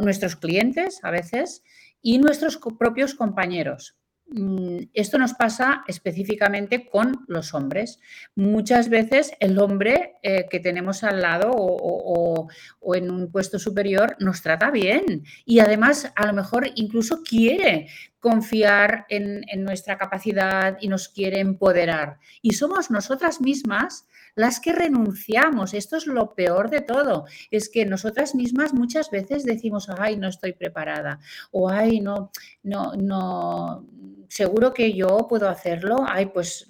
[0.00, 1.62] nuestros clientes a veces
[2.02, 3.96] y nuestros propios compañeros.
[4.26, 8.00] Mm, esto nos pasa específicamente con los hombres.
[8.34, 12.48] Muchas veces el hombre eh, que tenemos al lado o,
[12.94, 17.88] en un puesto superior nos trata bien y además a lo mejor incluso quiere
[18.20, 22.18] confiar en nuestra capacidad y nos quiere empoderar.
[22.40, 25.74] Y somos nosotras mismas las que renunciamos.
[25.74, 27.26] Esto es lo peor de todo.
[27.50, 31.20] Es que nosotras mismas muchas veces decimos, ay, no estoy preparada
[31.50, 32.30] o ay, no,
[32.62, 33.86] no, no,
[34.28, 36.04] seguro que yo puedo hacerlo.
[36.08, 36.66] Ay, pues...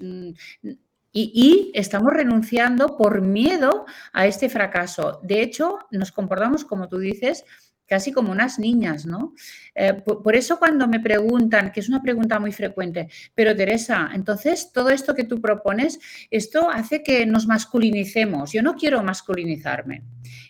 [1.16, 5.20] Y, estamos renunciando por miedo a este fracaso.
[5.22, 7.44] De hecho, nos comportamos, como tú dices,
[7.86, 9.32] casi como unas niñas, ¿no?
[9.76, 14.72] Eh, por, eso cuando me preguntan, que es una pregunta muy frecuente, pero Teresa, entonces
[14.72, 16.00] todo esto que tú propones,
[16.30, 18.50] esto hace que nos masculinicemos.
[18.50, 20.02] Yo no quiero masculinizarme.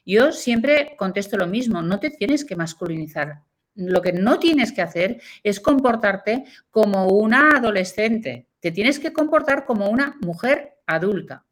[0.06, 3.42] Yo siempre contesto lo mismo, no te tienes que masculinizar.
[3.74, 8.46] Lo que no tienes que hacer es comportarte como una adolescente.
[8.64, 11.44] Te tienes que comportar como una mujer adulta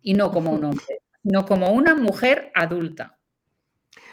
[0.00, 3.18] y no como un hombre, no como una mujer adulta.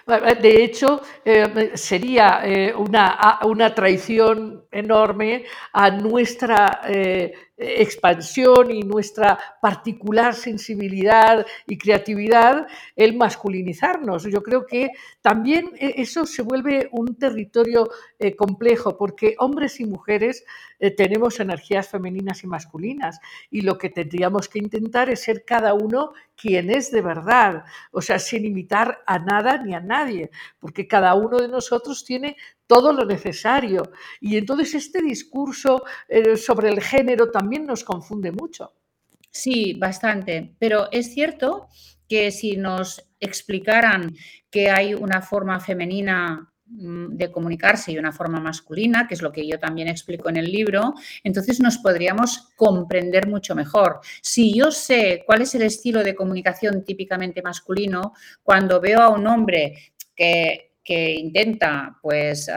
[0.05, 9.37] De hecho, eh, sería eh, una, una, traición enorme a nuestra eh, expansión y nuestra
[9.61, 14.23] particular sensibilidad y creatividad el masculinizarnos.
[14.23, 17.89] Yo creo que también eso se vuelve un territorio
[18.37, 20.45] complejo porque hombres y mujeres
[20.95, 23.19] tenemos energías femeninas y masculinas
[23.49, 28.01] y lo que tendríamos que intentar es ser cada uno quien es de verdad, o
[28.01, 32.93] sea, sin imitar a nada ni a nadie, porque cada uno de nosotros tiene todo
[32.93, 33.91] lo necesario.
[34.21, 38.73] Y entonces este discurso eh, sobre el género también nos confunde mucho.
[39.31, 41.67] Sí, bastante, pero es cierto
[42.07, 44.15] que si nos explicaran
[44.49, 49.47] que hay una forma femenina de comunicarse y una forma masculina, que es lo que
[49.47, 50.93] yo también explico en el libro,
[51.23, 54.01] entonces nos podríamos comprender mucho mejor.
[54.21, 58.13] Si yo sé cuál es el estilo de comunicación típicamente masculino,
[58.43, 62.49] cuando veo a un hombre que, que intenta, pues,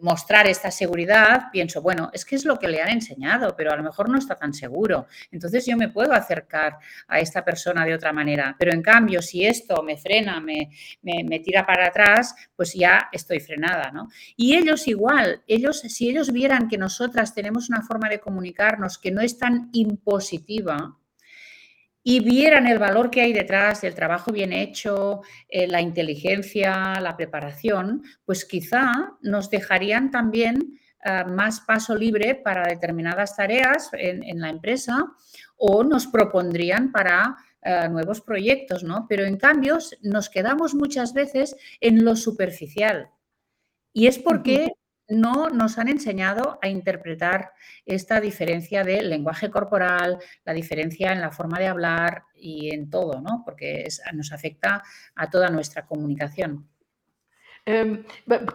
[0.00, 3.76] mostrar esta seguridad, pienso, bueno, es que es lo que le han enseñado, pero a
[3.76, 5.06] lo mejor no está tan seguro.
[5.30, 6.78] Entonces yo me puedo acercar
[7.08, 8.56] a esta persona de otra manera.
[8.58, 10.70] Pero en cambio, si esto me frena, me,
[11.02, 14.08] me, tira para atrás, pues ya estoy frenada, ¿no?
[14.36, 19.10] Y ellos igual, ellos, si ellos vieran que nosotras tenemos una forma de comunicarnos que
[19.10, 20.96] no es tan impositiva,
[22.06, 27.16] y vieran el valor que hay detrás del trabajo bien hecho, eh, la inteligencia, la
[27.16, 34.50] preparación, pues quizá nos dejarían también eh, más paso libre para determinadas tareas en, la
[34.50, 35.12] empresa
[35.56, 39.06] o nos propondrían para eh, nuevos proyectos, ¿no?
[39.08, 43.08] Pero en cambio nos quedamos muchas veces en lo superficial.
[43.94, 44.72] Y es porque
[45.08, 47.52] no nos han enseñado a interpretar
[47.84, 53.20] esta diferencia del lenguaje corporal, la diferencia en la forma de hablar y en todo,
[53.20, 53.42] ¿no?
[53.44, 54.82] Porque nos afecta
[55.14, 56.68] a toda nuestra comunicación.
[57.66, 58.04] Em,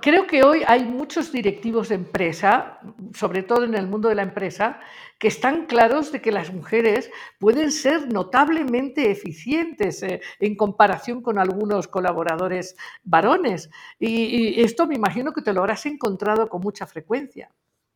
[0.01, 2.79] creo que hoy hay muchos directivos de empresa,
[3.15, 4.79] sobre todo en el mundo de la empresa,
[5.17, 11.39] que están claros de que las mujeres pueden ser notablemente eficientes eh, en comparación con
[11.39, 13.69] algunos colaboradores varones.
[13.99, 17.49] Y, esto me imagino que te lo habrás encontrado con mucha frecuencia.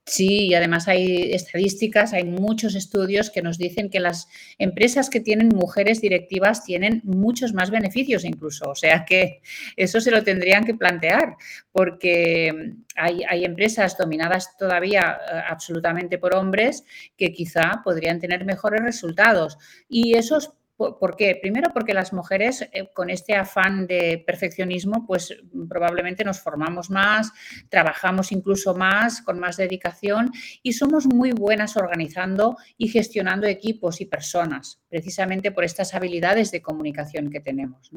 [0.06, 4.28] Sí, y además hay estadísticas, hay muchos estudios que nos dicen que las
[4.58, 8.70] empresas que tienen mujeres directivas tienen muchos más beneficios incluso.
[8.70, 9.42] O sea que
[9.78, 11.38] eso se lo tendrían que plantear,
[11.72, 16.84] porque hay, hay empresas dominadas todavía eh, absolutamente por hombres
[17.18, 19.58] que quizá podrían tener mejores resultados.
[19.88, 20.52] Y esos
[21.00, 21.38] ¿Por qué?
[21.42, 25.36] Primero porque las mujeres eh, con este afán de perfeccionismo pues
[25.70, 27.32] probablemente nos formamos más,
[27.70, 30.32] trabajamos incluso más, con más dedicación
[30.62, 36.62] y somos muy buenas organizando y gestionando equipos y personas, precisamente por estas habilidades de
[36.62, 37.92] comunicación que tenemos.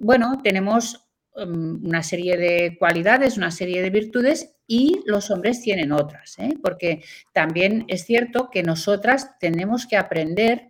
[0.00, 5.90] bueno, tenemos um, una serie de cualidades, una serie de virtudes y los hombres tienen
[5.90, 6.54] otras, ¿eh?
[6.62, 7.02] porque
[7.32, 10.69] también es cierto que nosotras tenemos que aprender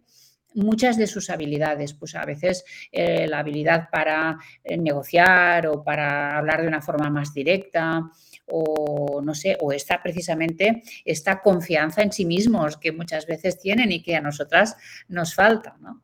[0.55, 6.37] muchas de sus habilidades, pues a veces eh, la habilidad para eh, negociar o para
[6.37, 8.11] hablar de una forma más directa
[8.47, 13.93] o no sé, o esta precisamente esta confianza en sí mismos que muchas veces tienen
[13.93, 14.77] y que a nosotras
[15.09, 16.03] nos falta, ¿no?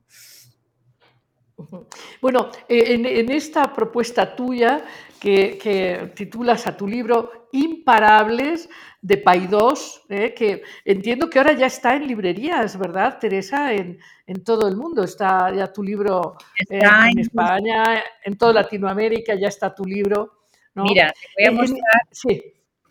[2.21, 4.85] Bueno, eh, en, esta propuesta tuya
[5.19, 8.69] que, titulas a tu libro Imparables
[9.01, 13.73] de Paidós, eh, que entiendo que ahora ya está en librerías, ¿verdad, Teresa?
[13.73, 13.99] En,
[14.45, 16.37] todo el mundo está ya tu libro
[16.69, 20.41] en, España, en toda Latinoamérica ya está tu libro.
[20.75, 22.03] Mira, te voy a mostrar.
[22.11, 22.43] Sí.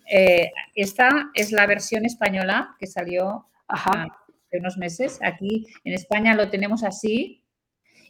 [0.09, 4.09] Eh, esta es la versión española que salió hace
[4.53, 5.19] unos meses.
[5.21, 7.43] Aquí en España lo tenemos así,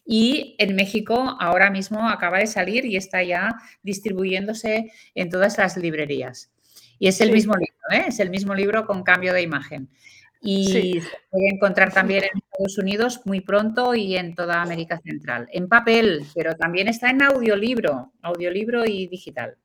[0.06, 5.78] y en México ahora mismo acaba de salir y está ya distribuyéndose en todas las
[5.78, 6.52] librerías.
[7.00, 8.06] Y es el mismo libro, ¿eh?
[8.08, 9.90] es el mismo libro con cambio de imagen.
[10.42, 15.48] Y se puede encontrar también en Estados Unidos muy pronto y en toda América Central.
[15.52, 19.58] En papel, pero también está en audiolibro, audiolibro y digital.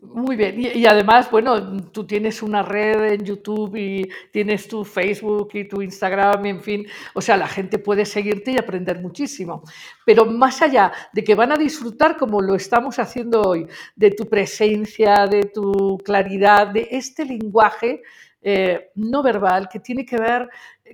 [0.00, 5.50] Muy bien, y, además, bueno, tú tienes una red en YouTube y tienes tu Facebook
[5.52, 9.62] y tu Instagram, en fin, o sea, la gente puede seguirte y aprender muchísimo.
[10.04, 14.28] Pero más allá de que van a disfrutar, como lo estamos haciendo hoy, de tu
[14.28, 18.02] presencia, de tu claridad, de este lenguaje
[18.44, 20.48] eh, no verbal que tiene que ver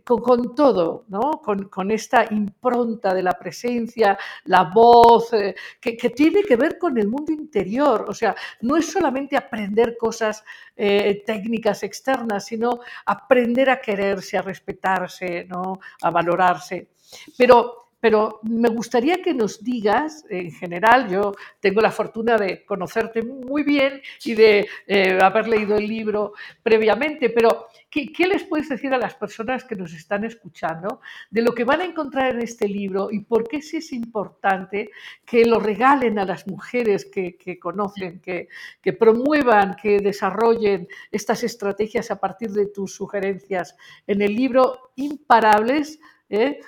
[0.04, 1.40] con, todo, ¿no?
[1.42, 7.08] con, esta impronta de la presencia, la voz, eh, que, tiene que ver con el
[7.08, 8.06] mundo interior.
[8.08, 10.44] O sea, no es solamente aprender cosas
[10.76, 15.80] eh, técnicas externas, sino aprender a quererse, a respetarse, ¿no?
[16.02, 16.88] a valorarse.
[17.36, 23.22] Pero pero me gustaría que nos digas, en general, yo tengo la fortuna de conocerte
[23.22, 28.94] muy bien y de eh, haber leído el libro previamente, pero ¿qué, les puedes decir
[28.94, 32.68] a las personas que nos están escuchando de lo que van a encontrar en este
[32.68, 34.90] libro y por qué es importante
[35.24, 38.48] que lo regalen a las mujeres que, conocen, que,
[38.80, 43.76] que promuevan, que desarrollen estas estrategias a partir de tus sugerencias
[44.06, 45.98] en el libro Imparables?
[46.28, 46.60] ¿eh?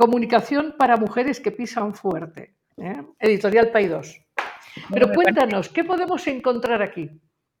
[0.00, 2.54] Comunicación para mujeres que pisan fuerte.
[2.78, 3.02] ¿eh?
[3.18, 4.18] Editorial Paidós.
[4.90, 7.10] Pero cuéntanos, ¿qué podemos encontrar aquí?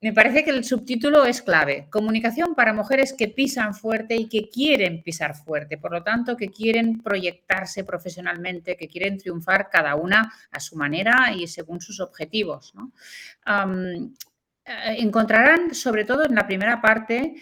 [0.00, 1.88] Me parece que el subtítulo es clave.
[1.90, 5.76] Comunicación para mujeres que pisan fuerte y que quieren pisar fuerte.
[5.76, 11.34] Por lo tanto, que quieren proyectarse profesionalmente, que quieren triunfar cada una a su manera
[11.36, 12.72] y según sus objetivos.
[14.64, 17.34] Eh, encontrarán, sobre todo en la primera parte,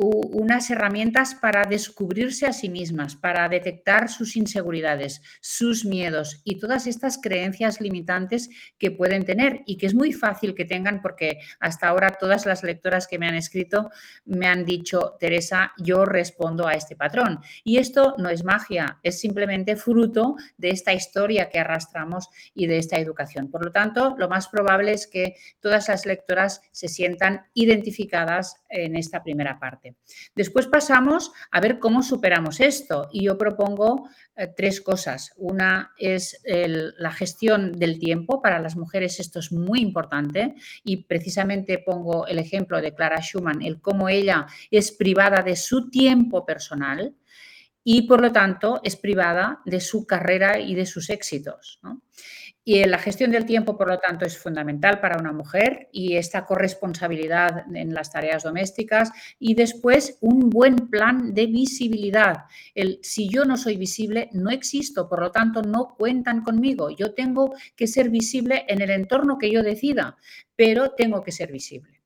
[0.00, 6.86] unas herramientas para descubrirse a sí mismas, para detectar sus inseguridades, sus miedos y todas
[6.86, 8.48] estas creencias limitantes
[8.78, 12.62] que pueden tener y que es muy fácil que tengan porque hasta ahora todas las
[12.62, 13.90] lectoras que me han escrito
[14.24, 17.40] me han dicho, Teresa, yo respondo a este patrón.
[17.62, 22.78] Y esto no es magia, es simplemente fruto de esta historia que arrastramos y de
[22.78, 23.50] esta educación.
[23.50, 28.96] Por lo tanto, lo más probable es que todas las lectoras se sientan identificadas en
[28.96, 29.89] esta primera parte.
[30.34, 35.32] Después pasamos a ver cómo superamos esto y yo propongo eh, tres cosas.
[35.36, 38.40] Una es la gestión del tiempo.
[38.40, 43.62] Para las mujeres esto es muy importante y precisamente pongo el ejemplo de Clara Schumann,
[43.62, 47.14] el cómo ella es privada de su tiempo personal
[47.82, 51.80] y por lo tanto es privada de su carrera y de sus éxitos.
[52.72, 56.46] Y la gestión del tiempo, por lo tanto, es fundamental para una mujer y esta
[56.46, 59.10] corresponsabilidad en las tareas domésticas
[59.40, 62.44] y después un buen plan de visibilidad.
[62.76, 66.90] El si yo no soy visible, no existo, por lo tanto, no cuentan conmigo.
[66.90, 70.16] Yo tengo que ser visible en el entorno que yo decida,
[70.54, 71.99] pero tengo que ser visible.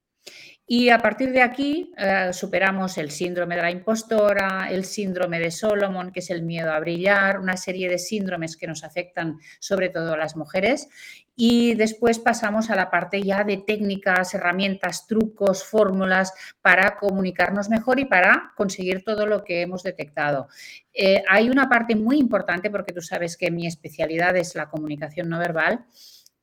[0.67, 5.51] Y a partir de aquí eh, superamos el síndrome de la impostora, el síndrome de
[5.51, 9.91] Solomon, que es el miedo a brillar, una serie de síndromes que nos afectan sobre
[9.91, 10.89] todo a las mujeres.
[11.37, 18.01] Y después pasamos a la parte ya de técnicas, herramientas, trucos, fórmulas para comunicarnos mejor
[18.01, 20.49] y para conseguir todo lo que hemos detectado.
[20.95, 25.29] Eh, hay una parte muy importante, porque tú sabes que mi especialidad es la comunicación
[25.29, 25.85] no verbal,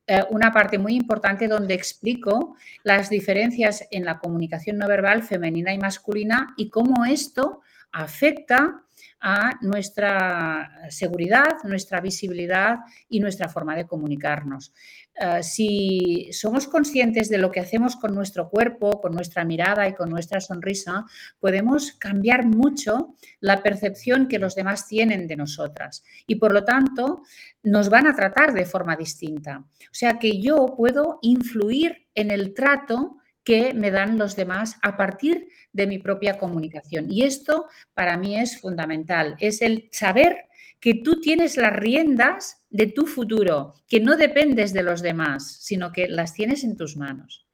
[0.07, 5.73] eh, una parte muy importante donde explico las diferencias en la comunicación no verbal femenina
[5.73, 7.61] y masculina y cómo esto
[7.91, 8.83] afecta
[9.19, 14.73] a nuestra seguridad, nuestra visibilidad y nuestra forma de comunicarnos.
[15.15, 19.93] Eh, si somos conscientes de lo que hacemos con nuestro cuerpo, con nuestra mirada y
[19.93, 21.05] con nuestra sonrisa,
[21.39, 27.21] podemos cambiar mucho la percepción que los demás tienen de nosotras y por lo tanto
[27.63, 29.59] nos van a tratar de forma distinta.
[29.59, 34.97] O sea que yo puedo influir en el trato que me dan los demás a
[34.97, 37.11] partir de mi propia comunicación.
[37.11, 40.45] Y esto para mí es fundamental, es el saber
[40.79, 45.91] que tú tienes las riendas de tu futuro, que no dependes de los demás, sino
[45.91, 47.47] que las tienes en tus manos.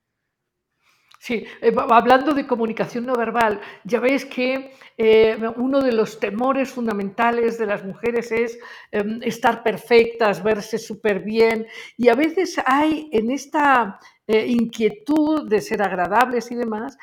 [1.19, 6.69] Sí, eh, hablando de comunicación no verbal, ya veis que eh, uno de los temores
[6.69, 8.57] fundamentales de las mujeres es
[8.91, 11.67] em, estar perfectas, verse súper bien,
[11.97, 16.97] y a veces hay en esta eh, inquietud de ser agradables y demás,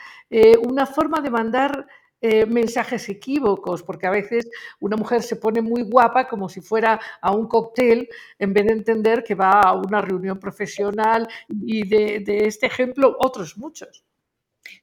[0.66, 1.86] una forma de mandar
[2.48, 4.48] mensajes equívocos, porque a veces
[4.80, 8.08] una mujer se pone muy guapa como si fuera a un cóctel
[8.38, 13.58] en vez de entender que va a una reunión profesional y de este ejemplo otros
[13.58, 14.04] muchos.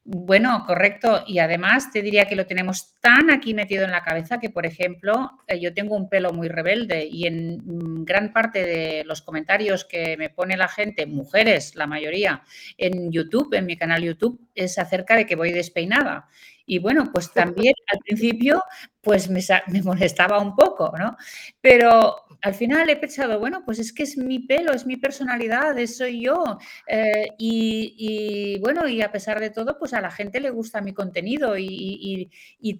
[0.03, 1.23] Bueno, correcto.
[1.27, 4.65] Y además te diría que lo tenemos tan aquí metido en la cabeza que, por
[4.65, 9.21] ejemplo, eh, yo tengo un pelo muy rebelde y en mm, gran parte de los
[9.21, 12.43] comentarios que me pone la gente, mujeres, la mayoría,
[12.77, 16.27] en YouTube, en mi canal YouTube, es acerca de que voy despeinada.
[16.65, 18.63] Y bueno, pues también al principio
[19.01, 21.17] pues me, me molestaba un poco, ¿no?
[21.59, 25.75] Pero al final he pensado, bueno, pues es que es mi pelo, es mi personalidad,
[25.85, 26.57] soy yo.
[26.87, 30.93] Eh, y, bueno, y a pesar de todo, pues a la gente le gusta mi
[30.93, 32.29] contenido y,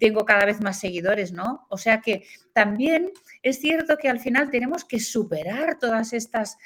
[0.00, 1.66] tengo cada vez más seguidores, ¿no?
[1.70, 3.10] O sea que también
[3.42, 6.58] es cierto que al final tenemos que superar todas estas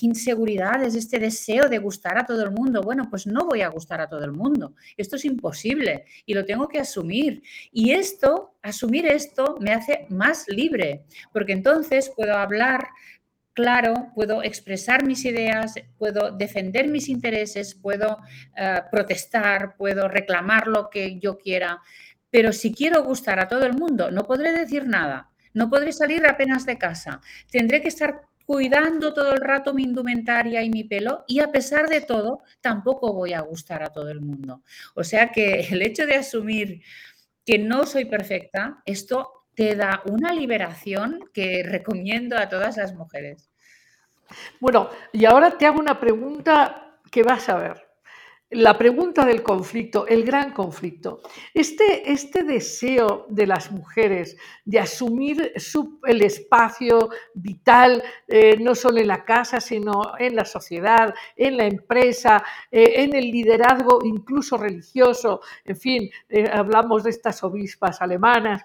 [0.00, 2.82] inseguridades, este deseo de gustar a todo el mundo.
[2.82, 4.74] Bueno, pues no voy a gustar a todo el mundo.
[4.96, 7.42] Esto es imposible y lo tengo que asumir.
[7.72, 12.88] Y esto asumir esto me hace más libre, porque entonces puedo hablar
[13.58, 18.18] claro, puedo expresar mis ideas, puedo defender mis intereses, puedo
[18.56, 21.82] eh, protestar, puedo reclamar lo que yo quiera.
[22.30, 26.26] Pero si quiero gustar a todo el mundo, no podré decir nada, no podré salir
[26.26, 27.20] apenas de casa,
[27.50, 31.86] tendré que estar cuidando todo el rato mi indumentaria y mi pelo y a pesar
[31.88, 34.62] de todo, tampoco voy a gustar a todo el mundo.
[34.94, 36.82] O sea que el hecho de asumir
[37.44, 43.50] que no soy perfecta, esto te da una liberación que recomiendo a todas las mujeres.
[44.60, 47.87] Bueno, y ahora te hago una pregunta que vas a ver
[48.50, 51.20] la pregunta del conflicto, el gran conflicto.
[51.52, 55.52] Este, este deseo de las mujeres de asumir
[56.04, 61.66] el espacio vital, eh, no solo en la casa, sino en la sociedad, en la
[61.66, 68.62] empresa, eh, en el liderazgo incluso religioso, en fin, eh, hablamos de estas obispas alemanas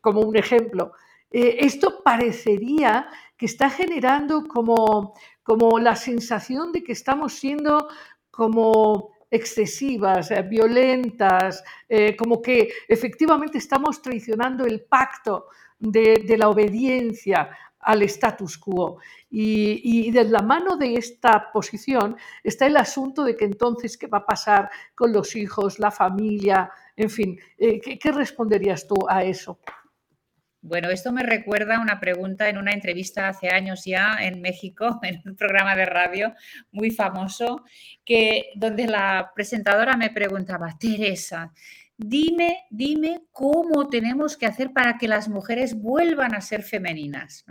[0.00, 0.92] como un ejemplo.
[1.30, 7.88] esto parecería que está generando como, como la sensación de que estamos siendo
[8.30, 15.46] como excesivas, eh, violentas, eh, como que efectivamente estamos traicionando el pacto
[15.78, 17.50] de, la obediencia
[17.80, 18.98] al status quo.
[19.30, 24.18] Y, de la mano de esta posición está el asunto de que entonces, ¿qué va
[24.18, 26.70] a pasar con los hijos, la familia?
[26.96, 29.58] En fin, eh, ¿qué responderías tú a eso?
[30.62, 35.00] Bueno, esto me recuerda a una pregunta en una entrevista hace años ya en México,
[35.02, 36.34] en un programa de radio
[36.70, 37.64] muy famoso,
[38.04, 41.52] que, donde la presentadora me preguntaba, Teresa,
[41.96, 47.44] dime, dime cómo tenemos que hacer para que las mujeres vuelvan a ser femeninas.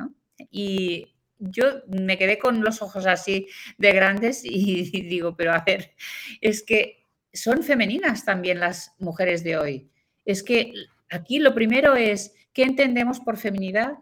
[0.51, 3.47] Y yo me quedé con los ojos así
[3.77, 5.95] de grandes y, y digo, pero a ver,
[6.41, 9.89] es que son femeninas también las mujeres de hoy.
[10.25, 10.73] Es que
[11.09, 13.93] aquí lo primero es ¿Qué entendemos por feminidad?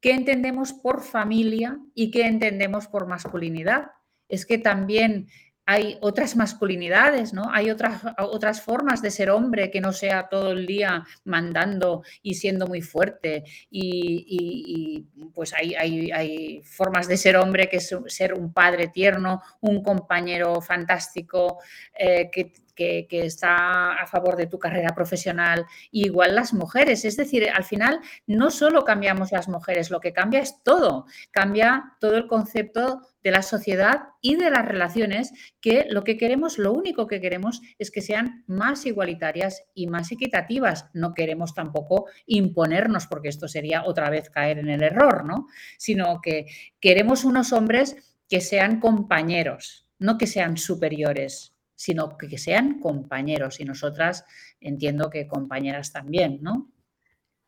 [0.00, 1.78] ¿Qué entendemos por familia?
[1.94, 3.92] ¿Y qué entendemos por masculinidad?
[4.28, 5.28] Es que también
[5.66, 7.50] hay otras masculinidades, ¿no?
[7.50, 12.34] Hay otras, otras formas de ser hombre que no sea todo el día mandando y
[12.34, 13.44] siendo muy fuerte.
[13.70, 19.82] Y, pues hay, hay, formas de ser hombre que es ser un padre tierno, un
[19.82, 21.58] compañero fantástico,
[21.98, 27.04] eh, que, que, está a favor de tu carrera profesional, igual las mujeres.
[27.04, 31.96] Es decir, al final no solo cambiamos las mujeres, lo que cambia es todo, cambia
[32.00, 36.72] todo el concepto de la sociedad y de las relaciones, que lo que queremos, lo
[36.72, 40.90] único que queremos es que sean más igualitarias y más equitativas.
[40.92, 45.46] No queremos tampoco imponernos, porque esto sería otra vez caer en el error, ¿no?
[45.78, 46.46] Sino que
[46.80, 47.96] queremos unos hombres
[48.28, 53.60] que sean compañeros, no que sean superiores, sino que sean compañeros.
[53.60, 54.24] Y nosotras
[54.60, 56.70] entiendo que compañeras también, ¿no?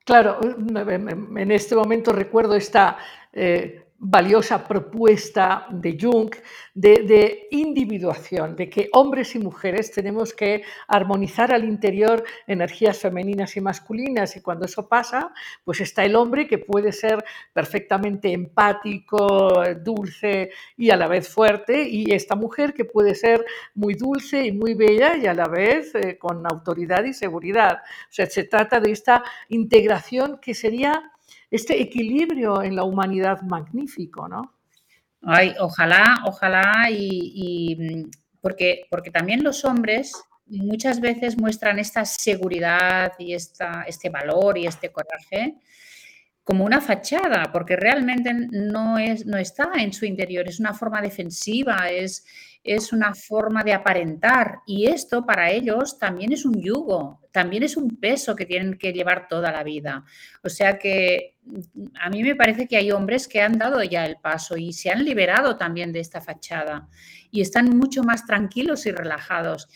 [0.04, 2.96] Claro, en este momento recuerdo esta
[3.32, 6.30] eh, valiosa propuesta de Jung
[6.74, 13.62] de, individuación, de que hombres y mujeres tenemos que armonizar al interior energías femeninas y
[13.62, 15.32] masculinas y cuando eso pasa,
[15.64, 17.24] pues está el hombre que puede ser
[17.54, 23.44] perfectamente empático, dulce y a la vez fuerte y esta mujer que puede ser
[23.74, 27.78] muy dulce y muy bella y a la vez eh, con autoridad y seguridad.
[28.10, 31.12] O sea, se trata de esta integración que sería
[31.50, 34.54] este equilibrio en la humanidad magnífico, ¿no?
[35.22, 40.12] Ay, ojalá, ojalá, y, mm, porque, porque también los hombres
[40.46, 45.56] muchas veces muestran esta seguridad y esta, este valor y este coraje
[46.46, 51.02] como una fachada, porque realmente no, es, no está en su interior, es una forma
[51.02, 52.24] defensiva, es,
[52.62, 57.76] es una forma de aparentar y esto para ellos también es un yugo, también es
[57.76, 60.04] un peso que tienen que llevar toda la vida.
[60.44, 64.06] O sea que mm, a mí me parece que hay hombres que han dado ya
[64.06, 66.88] el paso y se han liberado también de esta fachada
[67.32, 69.68] y están mucho más tranquilos y relajados.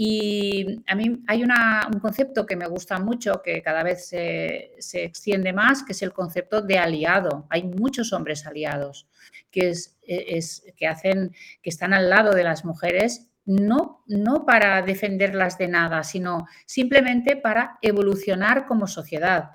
[0.00, 5.02] Y a mí hay un concepto que me gusta mucho, que cada vez se, se,
[5.02, 7.48] extiende más, que es el concepto de aliado.
[7.50, 9.08] Hay muchos hombres aliados
[9.50, 14.82] que, e, es, que hacen, que están al lado de las mujeres, no, no para
[14.82, 19.50] defenderlas de nada, sino simplemente para evolucionar como sociedad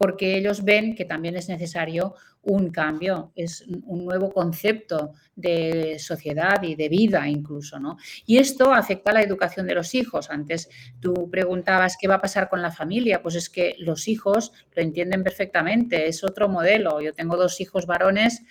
[0.00, 6.62] porque ellos ven que también es necesario un cambio, es un nuevo concepto de sociedad
[6.62, 7.98] y de vida incluso, ¿no?
[8.26, 10.30] Y esto afecta a la educación de los hijos.
[10.30, 10.68] Antes
[11.00, 14.82] tú preguntabas qué va a pasar con la familia, pues es que los hijos lo
[14.82, 17.00] entienden perfectamente, es otro modelo.
[17.00, 18.42] Yo tengo dos hijos varones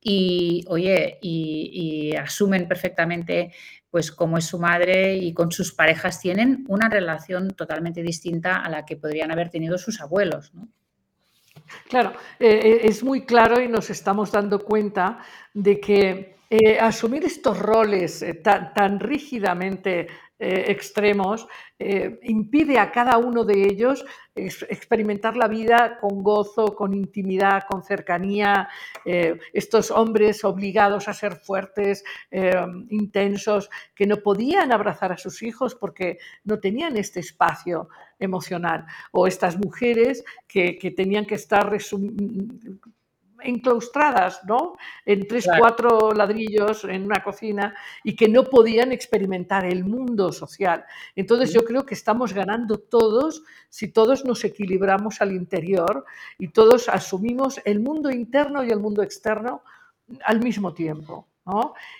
[0.00, 3.52] y, oye, y, asumen perfectamente
[3.90, 8.70] pues cómo es su madre y con sus parejas tienen una relación totalmente distinta a
[8.70, 10.52] la que podrían haber tenido sus abuelos.
[11.88, 15.18] Claro, eh, eh, es muy claro y nos estamos dando cuenta
[15.52, 20.08] de que eh, asumir estos roles tan, rígidamente
[20.42, 21.46] extremos
[22.22, 28.68] impide a cada uno de ellos experimentar la vida con gozo, con intimidad, con cercanía.
[29.04, 32.04] estos hombres obligados a ser fuertes,
[32.88, 37.88] intensos, que no podían abrazar a sus hijos porque no tenían este espacio
[38.18, 38.86] emocional.
[39.10, 41.70] O estas mujeres que, tenían que estar
[43.44, 44.76] enclaustradas, ¿no?
[45.04, 47.74] En tres, cuatro ladrillos en una cocina
[48.04, 50.84] y que no podían experimentar el mundo social.
[51.16, 56.04] Entonces yo creo que estamos ganando todos si todos nos equilibramos al interior
[56.38, 59.62] y todos asumimos el mundo interno y el mundo externo
[60.24, 61.26] al mismo tiempo.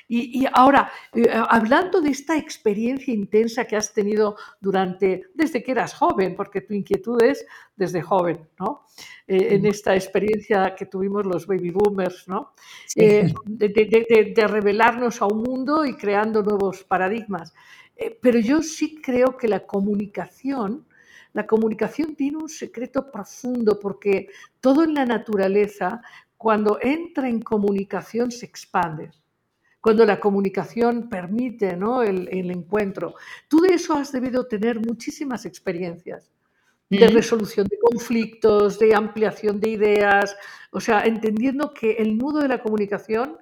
[0.08, 5.94] Y, ahora, eh, hablando de esta experiencia intensa que has tenido durante, desde que eras
[5.94, 8.86] joven, porque tu inquietud es desde joven, ¿no?
[9.26, 12.52] Eh, en esta experiencia que tuvimos los baby boomers, ¿no?
[12.94, 17.52] Eh, de, revelarnos a un mundo y creando nuevos paradigmas.
[18.20, 20.86] pero yo sí creo que la comunicación,
[21.32, 24.28] la comunicación tiene un secreto profundo porque
[24.60, 26.00] todo en la naturaleza,
[26.36, 29.10] cuando entra en comunicación, se expande
[29.82, 32.02] cuando la comunicación permite ¿no?
[32.02, 33.16] el, encuentro.
[33.48, 36.30] Tú de eso has debido tener muchísimas experiencias
[36.88, 40.36] de resolución de conflictos, de ampliación de ideas,
[40.70, 43.38] o sea, entendiendo que el nudo de la comunicación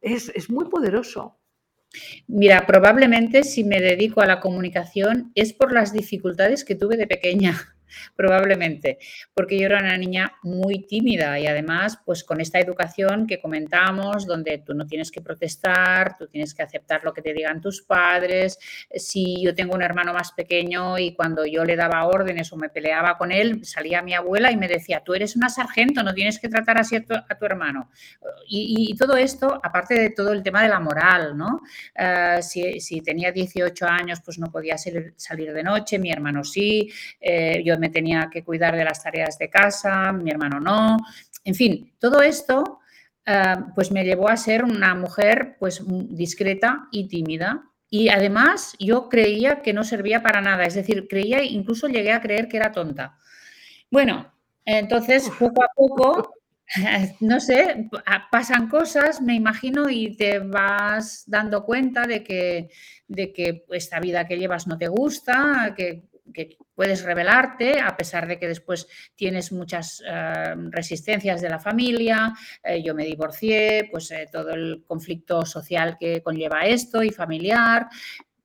[0.00, 1.36] es, es muy poderoso.
[2.26, 7.06] Mira, probablemente si me dedico a la comunicación es por las dificultades que tuve de
[7.06, 7.76] pequeña.
[8.16, 8.98] Probablemente,
[9.34, 14.26] porque yo era una niña muy tímida y además, pues con esta educación que comentamos,
[14.26, 17.82] donde tú no tienes que protestar, tú tienes que aceptar lo que te digan tus
[17.82, 18.58] padres.
[18.94, 22.68] Si yo tengo un hermano más pequeño y cuando yo le daba órdenes o me
[22.68, 26.38] peleaba con él, salía mi abuela y me decía, tú eres una sargento, no tienes
[26.38, 27.90] que tratar así a tu, hermano.
[28.48, 31.60] Y, todo esto, aparte de todo el tema de la moral, ¿no?
[31.94, 36.90] Eh, si, tenía 18 años, pues no podía salir, de noche, mi hermano sí,
[37.20, 40.96] eh, yo me tenía que cuidar de las tareas de casa, mi hermano no.
[41.44, 42.78] En fin, todo esto
[43.26, 49.08] eh, pues me llevó a ser una mujer pues discreta y tímida Y además yo
[49.08, 52.70] creía que no servía para nada, es decir, creía, incluso llegué a creer que era
[52.70, 53.18] tonta.
[53.90, 54.32] Bueno,
[54.64, 56.34] entonces poco a poco,
[57.20, 57.90] no sé,
[58.30, 62.70] pasan cosas, me imagino, y te vas dando cuenta de que,
[63.08, 68.26] de que esta vida que llevas no te gusta, que que puedes revelarte a pesar
[68.26, 74.10] de que después tienes muchas eh, resistencias de la familia, eh, yo me divorcié, pues
[74.10, 77.88] eh, todo el conflicto social que conlleva esto y familiar,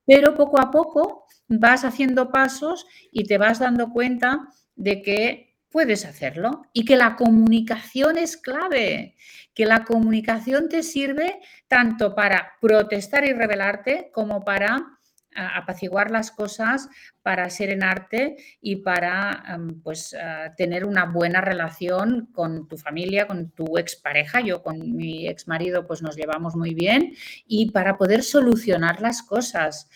[0.05, 6.05] pero poco a poco vas haciendo pasos y te vas dando cuenta de que puedes
[6.05, 9.15] hacerlo y que la comunicación es clave,
[9.53, 14.96] que la comunicación te sirve tanto para protestar y revelarte como para
[15.35, 16.89] apaciguar las cosas,
[17.21, 20.15] para serenarte y para pues,
[20.55, 24.41] tener una buena relación con tu familia, con tu expareja.
[24.41, 27.13] Yo con mi exmarido pues nos llevamos muy bien
[27.45, 29.89] y para poder solucionar las cosas.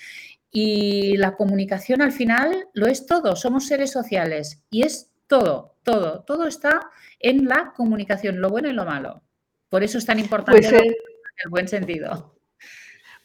[0.52, 6.24] Y la comunicación al final lo es todo, somos seres sociales y es todo, todo,
[6.24, 9.24] todo está en la comunicación, lo bueno y lo malo.
[9.70, 12.41] Por eso es tan importante pues, el buen sentido.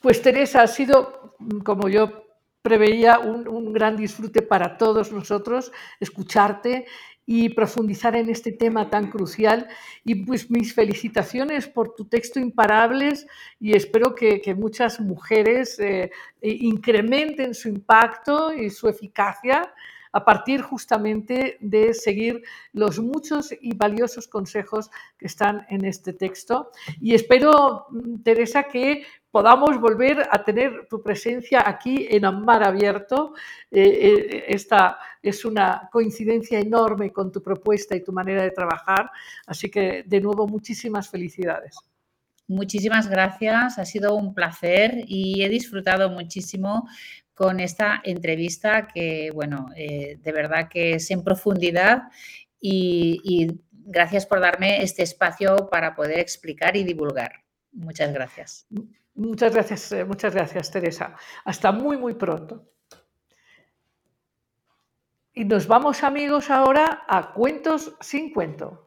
[0.06, 1.34] Pues Teresa, ha sido,
[1.64, 2.28] como yo
[2.62, 6.86] preveía, un, gran disfrute para todos nosotros escucharte
[7.26, 9.66] y profundizar en este tema tan crucial.
[10.04, 13.26] Y pues mis felicitaciones por tu texto Imparables
[13.58, 19.74] y espero que, muchas mujeres eh, incrementen su impacto y su eficacia
[20.16, 22.42] a partir justamente de seguir
[22.72, 26.70] los muchos y valiosos consejos que están en este texto.
[27.02, 27.88] Y espero,
[28.24, 29.04] Teresa, que
[29.36, 33.34] podamos volver a tener tu presencia aquí en Mar Abierto.
[33.70, 39.10] Eh, eh, esta es una coincidencia enorme con tu propuesta y tu manera de trabajar.
[39.46, 41.76] Así que, de nuevo, muchísimas felicidades.
[42.48, 46.88] Muchísimas gracias, ha sido un placer y he disfrutado muchísimo
[47.34, 52.04] con esta entrevista que, bueno, eh, de verdad que es en profundidad
[52.58, 53.48] y,
[53.88, 57.32] gracias por darme este espacio para poder explicar y divulgar.
[57.72, 58.66] Muchas gracias.
[59.16, 61.16] Muchas gracias, eh, muchas gracias, Teresa.
[61.44, 62.66] Hasta muy, muy pronto.
[65.32, 68.85] Y nos vamos, amigos, ahora a Cuentos sin cuento.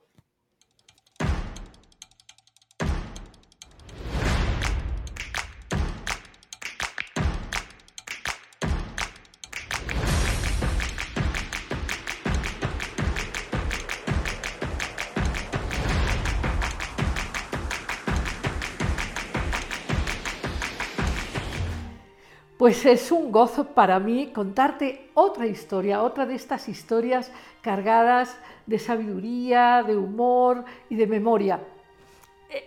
[22.59, 27.31] Pues es un gozo para mí contarte otra historia, otra de estas historias
[27.61, 31.61] cargadas de sabiduría, de humor y de memoria.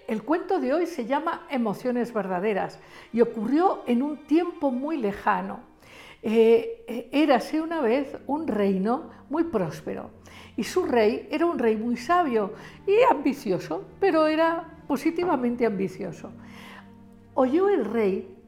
[0.09, 2.81] El cuento de hoy se llama Emociones verdaderas
[3.13, 5.61] y ocurrió en un tiempo muy lejano.
[6.23, 10.09] Eh, e, érase una vez un reino muy próspero
[10.57, 12.55] y su rey era un rey muy sabio
[12.87, 16.31] y ambicioso, pero era positivamente ambicioso.
[17.35, 18.39] Oyó el rey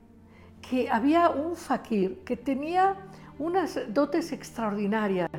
[0.70, 2.96] que había un fakir que tenía
[3.38, 5.30] unas dotes extraordinarias.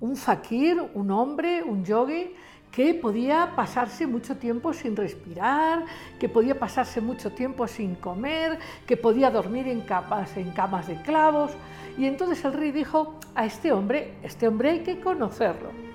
[0.00, 2.34] Un fakir, un hombre, un yogi,
[2.70, 5.84] que podía pasarse mucho tiempo sin respirar,
[6.18, 11.00] que podía pasarse mucho tiempo sin comer, que podía dormir en camas, en camas de
[11.02, 11.50] clavos.
[11.98, 15.89] Y entonces el rey dijo, a este hombre, este hombre hay que conocerlo.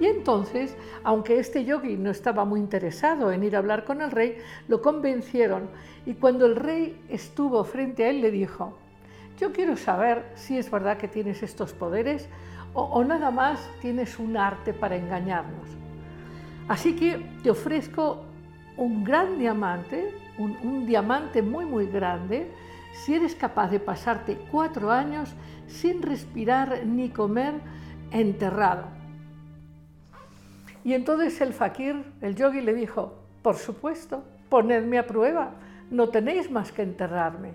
[0.00, 4.10] Y entonces, aunque este yogi no estaba muy interesado en ir a hablar con el
[4.10, 4.38] rey,
[4.68, 5.68] lo convencieron
[6.06, 8.78] y cuando el rey estuvo frente a él le dijo,
[9.38, 12.28] yo quiero saber si es verdad que tienes estos poderes
[12.74, 15.68] o, nada más tienes un arte para engañarnos.
[16.68, 18.24] Así que te ofrezco
[18.76, 22.50] un gran diamante, un, un diamante muy muy grande,
[22.92, 25.34] si eres capaz de pasarte cuatro años
[25.66, 27.54] sin respirar ni comer
[28.10, 28.97] enterrado.
[30.88, 35.52] Y entonces el fakir, el yogi, le dijo, por supuesto, ponedme a prueba
[35.90, 37.52] no tenéis más que enterrarme.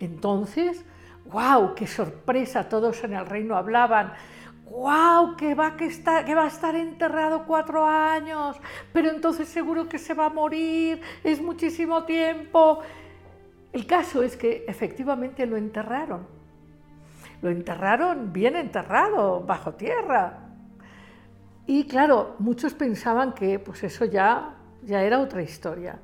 [0.00, 0.82] Entonces,
[1.26, 1.74] ¡guau!
[1.74, 2.70] ¡Qué sorpresa!
[2.70, 4.14] Todos en el reino hablaban.
[4.64, 5.36] ¡Guau!
[5.36, 8.56] Que que va a estar enterrado cuatro años,
[8.94, 12.80] pero entonces seguro que se va a morir, es muchísimo tiempo.
[13.74, 16.26] El caso es que efectivamente lo enterraron.
[17.42, 20.47] Lo enterraron bien enterrado, bajo tierra.
[21.68, 25.98] Y claro, muchos pensaban que pues eso ya, ya era otra historia.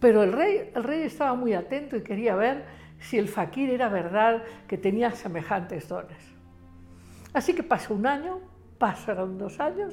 [0.00, 2.64] Pero el rey, el rey estaba muy atento y quería ver
[2.98, 6.16] si el fakir era verdad que tenía semejantes dones.
[7.34, 8.40] Así que pasó un año,
[8.78, 9.92] pasaron dos años,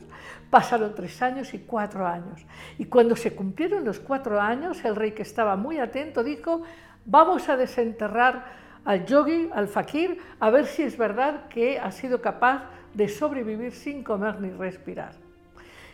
[0.49, 2.45] pasaron tres años y cuatro años.
[2.77, 6.63] Y cuando se cumplieron los cuatro años, el rey que estaba muy atento dijo,
[7.05, 8.45] Vamos a desenterrar
[8.85, 13.71] al yogi, al fakir, a ver si es verdad que ha sido capaz de sobrevivir
[13.71, 15.13] sin comer ni respirar.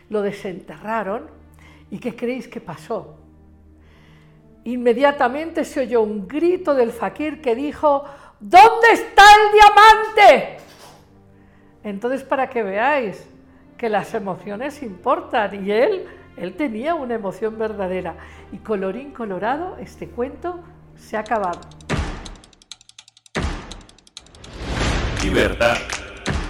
[0.08, 1.28] Lo desenterraron
[1.90, 3.16] y ¿qué creéis que pasó?
[4.64, 8.04] Inmediatamente se oyó un grito del fakir que dijo,
[8.38, 10.56] ¿dónde está el diamante?
[11.82, 13.26] Entonces, para que veáis
[13.78, 16.04] que las emociones importan y él,
[16.36, 18.16] él tenía una emoción verdadera.
[18.52, 20.60] Y colorín colorado, este cuento
[20.94, 21.60] se ha acabado.
[25.24, 25.76] Libertad,